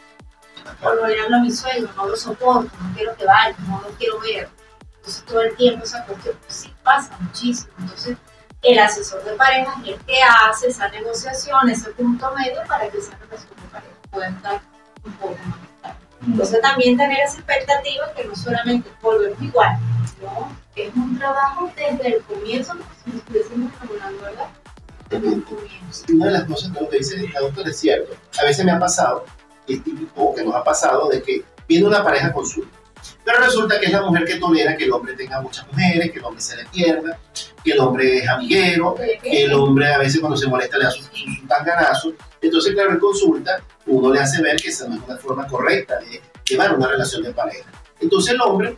[0.82, 3.80] o no le hablo a mi suegro, no lo soporto, no quiero que vaya, no
[3.80, 4.49] lo quiero ver.
[4.97, 7.72] Entonces todo el tiempo esa cuestión pues, sí pasa muchísimo.
[7.78, 8.16] Entonces
[8.62, 12.98] el asesor de pareja es el que hace esa negociación, ese punto medio para que
[12.98, 14.61] esa relación de pareja pueda estar
[15.04, 15.98] un poco más estable.
[16.26, 19.78] Entonces también tener esa expectativa que no solamente volvemos igual,
[20.22, 20.52] ¿no?
[20.76, 24.48] Es un trabajo desde el comienzo, como si nos estuviésemos enamorando, ¿verdad?
[25.08, 26.04] Desde el comienzo.
[26.12, 28.14] una de las cosas que lo que dice la doctora es cierto.
[28.40, 29.24] A veces me ha pasado,
[29.66, 32.80] y es típico, que nos ha pasado, de que viene una pareja consulta.
[33.31, 36.18] Pero resulta que es la mujer que tolera que el hombre tenga muchas mujeres, que
[36.18, 37.16] el hombre se le pierda,
[37.62, 40.91] que el hombre es amiguero, que el hombre a veces cuando se molesta le da
[40.91, 42.12] su, su, su tanganazo.
[42.41, 46.01] Entonces, claro, en consulta uno le hace ver que esa no es una forma correcta
[46.01, 47.70] de llevar una relación de pareja.
[48.01, 48.76] Entonces el hombre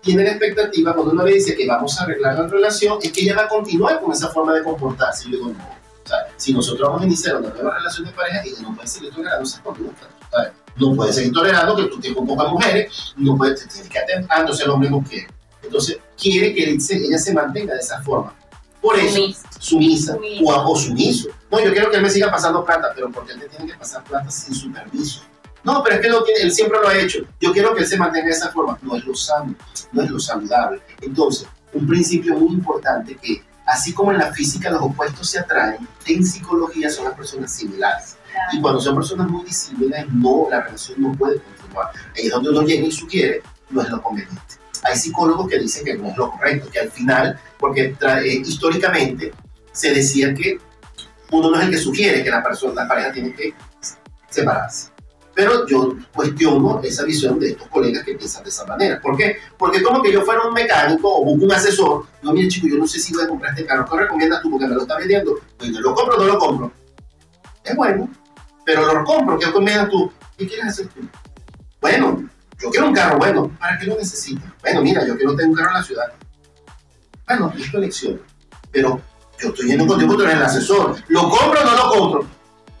[0.00, 3.20] tiene la expectativa, cuando uno le dice que vamos a arreglar la relación, es que
[3.20, 5.28] ella va a continuar con esa forma de comportarse.
[5.28, 5.78] Y yo digo, no.
[6.04, 8.88] O sea, si nosotros vamos a iniciar una nueva relación de pareja, ella no puede
[8.88, 10.08] seguir tolerando esas conductas.
[10.32, 10.50] ¿sabes?
[10.78, 14.38] No puede seguir tolerando que tú tengas pocas mujeres, no puede, te tienes que atentar,
[14.38, 15.26] ah, entonces el hombre no quiere.
[15.62, 18.34] Entonces, quiere que él se- ella se mantenga de esa forma.
[18.80, 19.16] Por eso,
[19.58, 20.14] Sumisa.
[20.14, 21.28] sumisa o, o sumiso.
[21.50, 23.76] No, yo quiero que él me siga pasando plata, pero porque él te tiene que
[23.78, 25.22] pasar plata sin su permiso.
[25.64, 27.18] No, pero es que lo tiene- él siempre lo ha hecho.
[27.40, 28.78] Yo quiero que él se mantenga de esa forma.
[28.82, 29.54] No es lo sano,
[29.92, 30.80] no es lo saludable.
[31.00, 35.86] Entonces, un principio muy importante que, así como en la física los opuestos se atraen,
[36.06, 38.16] en psicología son las personas similares.
[38.52, 41.88] Y cuando son personas muy disímiles, no, la relación no puede continuar.
[42.16, 44.40] Ahí es donde uno llega y sugiere, no es lo conveniente.
[44.84, 48.42] Hay psicólogos que dicen que no es lo correcto, que al final, porque tra- eh,
[48.44, 49.32] históricamente
[49.72, 50.58] se decía que
[51.30, 53.52] uno no es el que sugiere que la persona, la pareja tiene que
[54.30, 54.90] separarse.
[55.34, 59.00] Pero yo cuestiono esa visión de estos colegas que piensan de esa manera.
[59.00, 59.36] ¿Por qué?
[59.56, 62.88] Porque como que yo fuera un mecánico o un asesor, no, mire chico, yo no
[62.88, 64.50] sé si voy a comprar este carro, ¿qué recomiendas tú?
[64.50, 65.34] Porque me lo está vendiendo.
[65.56, 66.72] Pues yo lo compro no lo compro.
[67.62, 68.08] Es bueno,
[68.68, 70.12] pero lo compro, ¿qué recomiendas tú?
[70.36, 71.00] ¿Qué quieres hacer tú?
[71.80, 72.28] Bueno,
[72.60, 73.50] yo quiero un carro bueno.
[73.58, 74.44] ¿Para qué lo necesitas?
[74.60, 76.12] Bueno, mira, yo quiero tener un carro en la ciudad.
[77.26, 78.20] Bueno, es tu elección.
[78.70, 79.00] Pero
[79.38, 81.02] yo estoy yendo contigo, tú eres el asesor.
[81.08, 82.26] ¿Lo compro o no lo compro?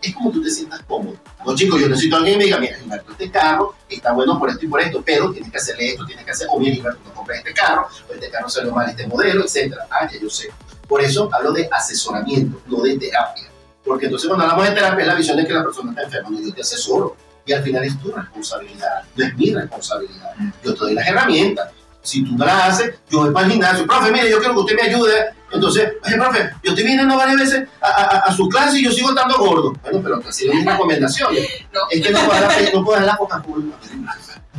[0.02, 1.16] Es como tú te sientas cómodo.
[1.46, 4.38] No, chicos, yo necesito a alguien que me diga, mira, Gilberto, este carro está bueno
[4.38, 6.74] por esto y por esto, pero tienes que hacerle esto, tienes que hacer, o bien,
[6.74, 9.74] Gilberto, no compres este carro, o este carro salió mal este modelo, etc.
[9.90, 10.50] Ah, ya yo sé.
[10.86, 13.47] Por eso hablo de asesoramiento, no de terapia.
[13.88, 16.30] Porque entonces cuando hablamos de terapia es la visión de que la persona está enferma,
[16.30, 17.16] no, yo te asesoro.
[17.46, 20.30] Y al final es tu responsabilidad, no es mi responsabilidad.
[20.62, 21.70] Yo te doy las herramientas.
[22.02, 24.60] Si tú no las haces, yo voy para el gimnasio, profe, mire, yo quiero que
[24.60, 25.14] usted me ayude.
[25.50, 28.92] Entonces, oye, profe, yo estoy viniendo varias veces a, a- a su clase y yo
[28.92, 29.72] sigo estando gordo.
[29.82, 31.34] Bueno, pero sido mi recomendación.
[31.72, 31.80] No.
[31.90, 33.18] Es que no puedo dar, no puedo dar la.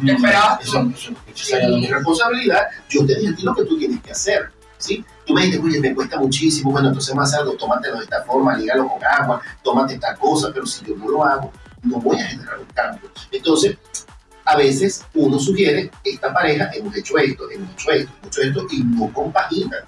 [0.06, 0.92] ¿Qué esperabas Eso, tú?
[0.96, 2.64] eso, eso era mi responsabilidad.
[2.90, 4.50] Yo te dije a ti lo que tú tienes que hacer.
[4.78, 5.04] ¿sí?
[5.30, 6.72] Tú me dices, oye, me cuesta muchísimo.
[6.72, 10.66] Bueno, entonces más algo, tómatelo de esta forma, lígalo con agua, tómate esta cosa, pero
[10.66, 11.52] si yo no lo hago,
[11.84, 13.12] no voy a generar un cambio.
[13.32, 13.78] Entonces,
[14.44, 18.68] a veces uno sugiere, esta pareja, hemos hecho esto, hemos hecho esto, hemos hecho esto,
[18.72, 19.82] y no compaginan.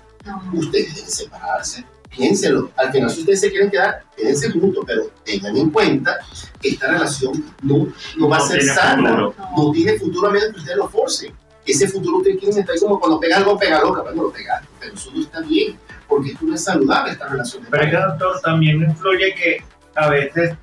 [0.53, 1.83] Ustedes deben separarse.
[2.11, 2.69] Piénselo.
[2.77, 6.19] Al final, si ustedes se quieren quedar, quédense juntos, pero tengan en cuenta
[6.61, 9.35] que esta relación no, no va a No ser sana futuro.
[9.57, 11.33] no tiene futuro a menos que ustedes lo forcen.
[11.65, 14.01] Ese futuro ustedes quieren estar ahí como cuando pega algo, pega loca.
[14.01, 17.63] Bueno, lo pegaste, pero eso no está bien, porque esto no es saludable esta relación.
[17.69, 19.63] Pero es que, doctor, también influye que
[19.95, 20.55] a veces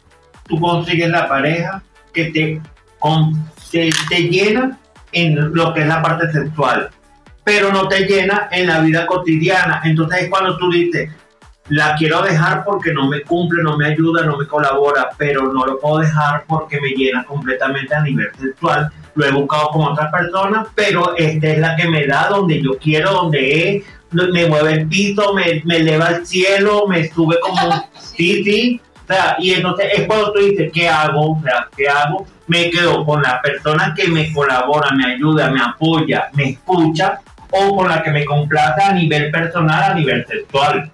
[0.46, 1.82] tú consigues la pareja
[2.12, 2.61] que te,
[2.99, 4.78] con- que te llena
[5.12, 6.90] en lo que es la parte sexual,
[7.44, 9.80] pero no te llena en la vida cotidiana.
[9.84, 11.11] Entonces es cuando tú dices,
[11.68, 15.64] la quiero dejar porque no me cumple, no me ayuda, no me colabora, pero no
[15.66, 18.90] lo puedo dejar porque me llena completamente a nivel sexual.
[19.18, 22.78] Lo he buscado con otras personas, pero esta es la que me da donde yo
[22.78, 27.84] quiero, donde es, me mueve el piso, me, me eleva al cielo, me sube como
[27.98, 28.80] sí, sí.
[29.02, 31.32] O sea, y entonces es cuando tú dices, ¿qué hago?
[31.32, 32.28] O sea, ¿qué hago?
[32.46, 37.74] Me quedo con la persona que me colabora, me ayuda, me apoya, me escucha, o
[37.74, 40.92] con la que me complace a nivel personal, a nivel sexual.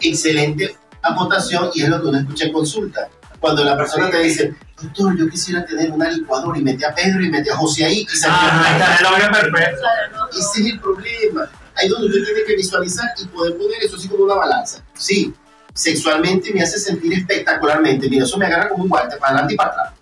[0.00, 3.08] Excelente acotación y es lo que uno escucha en consulta.
[3.46, 7.22] Cuando la persona te dice, doctor, yo quisiera tener una licuadora y metí a Pedro
[7.22, 8.94] y metí a José ahí y Ah, blanca".
[8.94, 9.86] está el hombre perfecto.
[10.32, 11.48] Ese es el problema.
[11.76, 14.82] Ahí donde usted tiene que visualizar y poder poner eso así como una balanza.
[14.94, 15.32] Sí,
[15.74, 18.08] sexualmente me hace sentir espectacularmente.
[18.08, 19.92] Mira, eso me agarra como un guante para adelante y para atrás.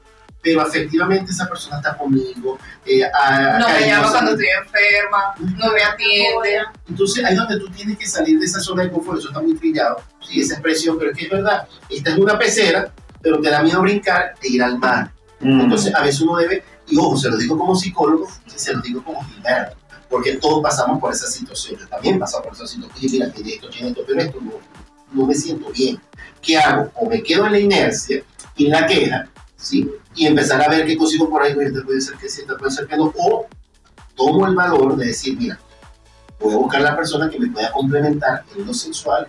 [0.41, 2.59] Pero afectivamente esa persona está conmigo.
[2.87, 6.63] eh, a- No me llama cuando estoy enferma, no me atiende.
[6.89, 9.55] Entonces, ahí donde tú tienes que salir de esa zona de confort, eso está muy
[9.57, 12.93] trillado, sí, esa expresión, pero es que es verdad, estás en una pecera,
[13.25, 15.11] pero te da miedo brincar e ir al mar.
[15.41, 15.63] Mm.
[15.63, 18.83] Entonces, a veces uno debe, y ojo, se lo digo como psicólogo, y se lo
[18.83, 19.77] digo como Gilberto,
[20.11, 21.81] porque todos pasamos por esa situación.
[21.81, 22.97] Yo también he pasado por esa situación.
[22.99, 24.53] Oye, mira, tiene esto, tiene esto, pero esto no,
[25.13, 25.99] no me siento bien.
[26.43, 26.93] ¿Qué hago?
[26.97, 28.23] O me quedo en la inercia
[28.57, 29.91] y en la queja, ¿sí?
[30.15, 32.71] Y empezar a ver qué consigo por ahí, esta puede ser que sí, esta puede
[32.71, 33.47] ser que no, o
[34.15, 35.59] tomo el valor de decir, mira,
[36.39, 39.27] voy a buscar la persona que me pueda complementar en lo sexual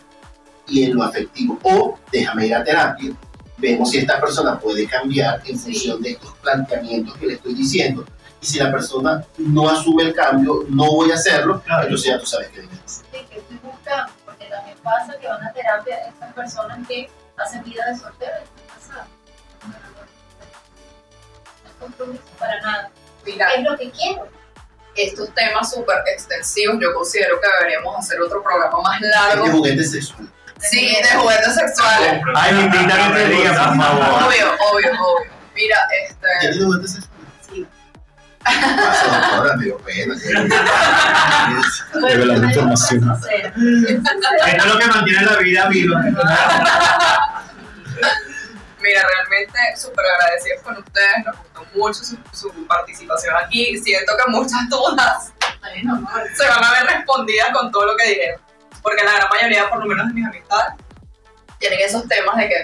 [0.67, 3.15] y en lo afectivo, o déjame ir a terapia,
[3.57, 5.71] vemos si esta persona puede cambiar en Sí.
[5.73, 8.05] función de estos planteamientos que le estoy diciendo.
[8.41, 11.83] Y si la persona no asume el cambio, no voy a hacerlo, Claro.
[11.83, 13.05] entonces ya tú sabes qué debes hacer.
[13.11, 17.63] Sí, que estoy buscando, porque también pasa que van a terapia estas personas que hacen
[17.63, 19.07] vida de soltero y están casadas.
[21.63, 22.91] No es compromiso para nada.
[23.25, 24.27] Mira, Es lo que quiero.
[24.95, 29.45] estos temas súper extensivos, yo considero que deberíamos hacer otro programa más largo.
[29.45, 30.29] Es de juguete sexual.
[30.69, 32.21] Sí, de juguetes sexuales.
[32.35, 34.03] Ay, mi tita, no te digas, por favor.
[34.27, 35.31] Obvio, obvio, obvio.
[35.53, 36.27] Mira, ¿Ya este.
[36.51, 37.11] tiene juguete sexual?
[37.41, 37.67] Sí.
[38.43, 40.15] Paso, doctora, me dio pena.
[42.09, 43.01] Revelando información.
[43.23, 44.11] Esto
[44.45, 46.01] es lo que mantiene la vida viva.
[48.81, 53.77] Mira, realmente súper agradecidos con ustedes, nos gustó mucho su, su participación aquí.
[53.77, 55.31] Siento que muchas dudas
[56.35, 58.44] se van a ver respondidas con todo lo que dijeron.
[58.85, 60.75] Porque la gran mayoría, por lo menos de mis amistades,
[61.59, 62.55] tienen esos temas de que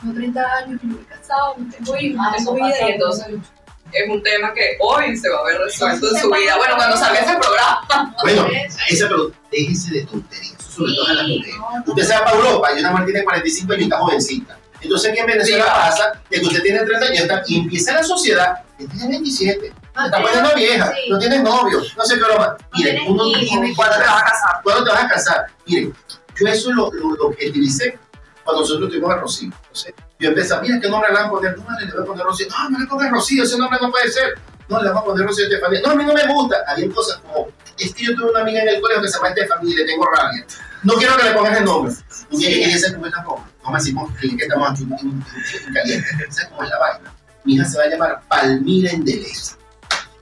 [0.00, 2.88] tengo 30 años, no me he casado, no tengo hijos, no Ah, tengo vida.
[2.88, 3.26] Y entonces
[3.92, 6.56] es un tema que hoy se va a ver resuelto en su vida.
[6.56, 8.14] Bueno, cuando salga ese programa.
[8.22, 8.46] Bueno,
[8.88, 11.54] esa pero déjense de tonterías, eso sobre todo a las mujeres.
[11.56, 14.58] no, Usted se va para Europa y una mujer tiene 45 años y está jovencita.
[14.82, 15.70] Entonces aquí en Venezuela Sí.
[15.70, 20.06] pasa de que usted tiene 30 años y empieza la sociedad, usted tiene 27, se
[20.06, 22.56] está poniendo vieja, no tienes novio, no sé qué broma.
[22.74, 24.60] Miren, uno tiene ¿Cuándo te vas a casar?
[24.62, 25.46] ¿Cuándo te vas a casar?
[25.66, 25.94] Miren,
[26.38, 27.98] yo eso lo, lo, lo que utilicé
[28.44, 29.50] cuando nosotros tuvimos a Rocío.
[29.54, 31.56] Entonces, yo empecé, mira, ¿qué nombre le van a poner?
[31.58, 32.46] No, le voy a poner Rocío.
[32.50, 34.38] No, no le pongas Rocío, ese nombre no puede ser.
[34.68, 35.80] No, le vamos a poner Rocío Estefanía.
[35.84, 36.56] No, a mí no me gusta.
[36.66, 37.48] Había cosas como,
[37.78, 39.84] es que yo tuve una amiga en el colegio que se llama Estefanía y le
[39.84, 40.46] tengo rabia.
[40.82, 41.92] No quiero que le pongas el nombre.
[42.30, 43.46] Un día que quería hacer comer la ropa.
[43.62, 45.24] Vamos a decir, como que estamos aquí en- en-
[45.66, 46.08] en caliente.
[46.30, 47.14] ¿Sabes cómo es la vaina?
[47.44, 49.56] Mi hija se va a llamar Palmira Endeleza.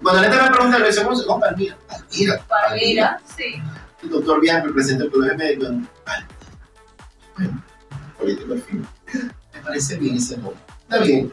[0.03, 1.35] Cuando la gente me pregunta, le dice, ¿cómo se llama?
[1.35, 1.77] No, Palmira.
[1.89, 2.45] Palmira.
[2.49, 3.63] Palmira, sí.
[4.03, 6.29] El doctor Bianco, el presidente del colegio médico, en Palmira.
[7.37, 7.63] Bueno,
[8.19, 8.87] político al fin.
[9.55, 10.59] Me parece bien ese nombre.
[10.83, 11.33] Está bien.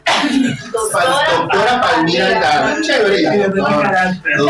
[0.72, 2.80] Doctora Palmira Alcalá.
[2.82, 3.34] Chévere ya.
[3.34, 4.20] El Doctora.
[4.22, 4.48] Pero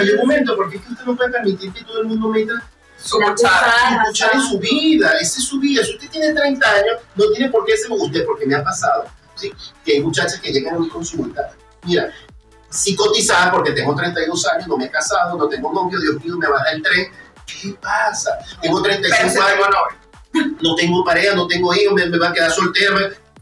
[0.00, 2.52] hay un momento, porque es que usted no puede permitir que todo el mundo meta
[2.98, 3.32] Su cuchara.
[3.34, 4.02] cuchara.
[4.02, 5.84] escuchar en su vida, esa es su vida.
[5.84, 9.04] Si usted tiene 30 años, no tiene por qué ser usted, porque me ha pasado,
[9.36, 9.52] ¿sí?
[9.84, 11.52] Que hay muchachas que llegan a mi consulta,
[11.84, 12.10] mira,
[12.70, 16.48] psicotizadas porque tengo 32 años, no me he casado, no tengo novio, Dios mío, me
[16.48, 17.10] baja el tren.
[17.46, 18.38] ¿Qué pasa?
[18.60, 19.66] Tengo Pero 35 se años,
[20.60, 22.96] no tengo pareja, no tengo hijos, me, me va a quedar soltero.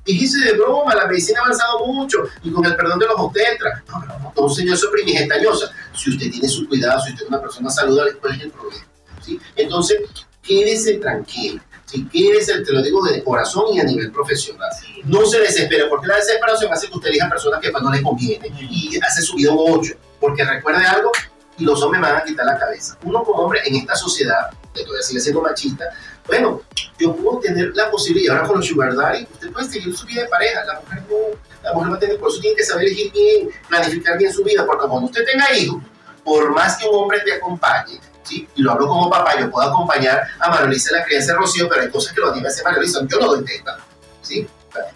[0.04, 3.82] Dijiste de broma, la medicina ha avanzado mucho y con el perdón de los obstetras.
[3.88, 5.70] No, pero no, entonces yo soy primigestañosa.
[5.94, 8.84] Si usted tiene su cuidado, si usted es una persona saludable, ¿cuál es el problema?
[9.22, 9.40] ¿Sí?
[9.56, 9.98] Entonces,
[10.42, 11.62] quédese tranquilo.
[11.86, 12.08] ¿Sí?
[12.12, 14.70] Quédese, te lo digo de corazón y a nivel profesional.
[15.04, 18.48] No se desespere, porque la desesperación hace que usted elija personas que no le conviene
[18.58, 19.94] y hace su vida un 8.
[20.20, 21.10] Porque recuerde algo,
[21.58, 22.96] y los hombres me van a quitar la cabeza.
[23.04, 25.84] Uno como hombre en esta sociedad, que todavía sigue siendo machista,
[26.26, 26.62] bueno,
[26.98, 30.22] yo puedo tener la posibilidad, ahora con los sugar daddy, usted puede seguir su vida
[30.22, 33.50] de pareja, la mujer no, la mujer tener, por eso tiene que saber elegir bien,
[33.68, 35.82] planificar bien su vida, porque cuando usted tenga hijos,
[36.24, 38.48] por más que un hombre te acompañe, ¿sí?
[38.54, 41.68] y lo hablo como papá, yo puedo acompañar a Marolisa en la crianza de Rocío,
[41.68, 42.64] pero hay cosas que lo anima a hacer
[43.08, 43.78] yo no doy teta,
[44.22, 44.46] ¿sí?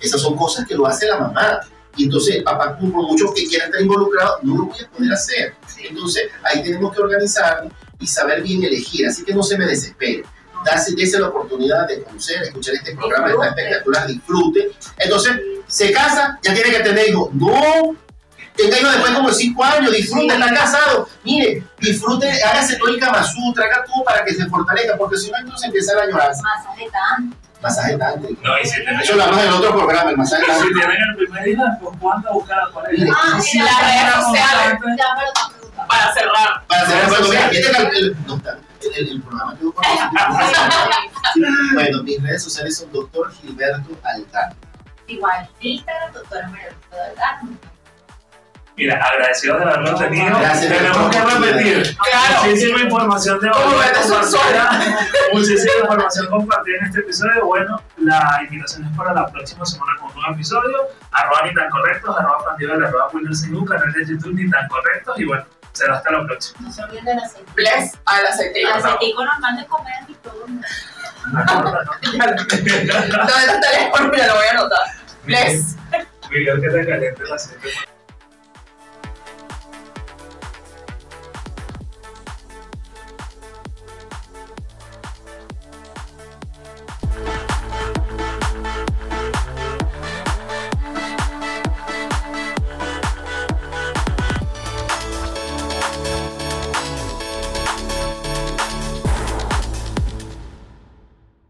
[0.00, 1.60] Esas son cosas que lo hace la mamá,
[1.96, 5.12] y entonces el papá, por mucho que quiera estar involucrado, no lo voy a poder
[5.12, 5.54] hacer.
[5.82, 10.24] Entonces ahí tenemos que organizarnos y saber bien elegir, así que no se me desespere.
[10.64, 13.48] Dase, dese la oportunidad de conocer, escuchar este programa, Disfrute.
[13.48, 14.70] espectacular, disfrute.
[14.98, 15.32] Entonces,
[15.66, 17.32] se casa, ya tiene que tener hijos.
[17.34, 17.96] No,
[18.64, 21.08] tenga hijos después como de 5 años, disfrute, está casado.
[21.24, 25.30] Mire, disfrute, hágase todo el Kama Sutra, haga todo para que se fortalezca, porque si
[25.30, 26.42] no, entonces empieza la lloranza.
[26.42, 27.36] Masaje tanto.
[27.60, 28.40] Masaje tántrico.
[28.42, 30.78] No, y si tienen, Eso lo hablamos en el otro programa, el masaje si tántrico.
[30.80, 33.12] tienen el primer hijo, pues ¿cuándo buscar a pareja?
[33.16, 34.78] Ah, Sí, las redes sociales.
[35.88, 36.66] Para cerrar.
[36.66, 38.16] Para cerrar, bueno, mira, este está, el,
[38.96, 39.74] el, el programa que yo.
[41.74, 44.54] Bueno, mis redes sociales son Doctor Gilberto Altano.
[45.06, 47.48] Igual, Instagram, María Luisa Delgado.
[48.78, 50.38] Mira, agradecidos de haberlo tenido.
[50.38, 50.72] Gracias.
[50.72, 51.96] Tenemos que repetir.
[51.96, 52.44] Claro.
[52.44, 54.80] Muchísima información de compartida.
[55.32, 57.44] Muchísima información compartida en este episodio.
[57.44, 60.78] Bueno, la invitación es para la próxima semana con un nuevo episodio.
[61.10, 65.18] Arroba ni tan correctos, arroba Fandivel, arroba Wilder canal de YouTube ni tan correctos.
[65.18, 66.60] Y bueno, será hasta la próxima.
[66.60, 67.52] No se olviden del aceite.
[67.56, 68.62] Bless al aceite.
[68.62, 70.46] El aceitico normal de comer y todo.
[70.46, 70.62] ¿Dónde
[72.12, 74.08] está el teléfono?
[74.08, 74.86] Mira, lo voy a anotar.
[75.24, 75.74] Bless.
[76.30, 77.97] Miguel, que te caliente el aceite.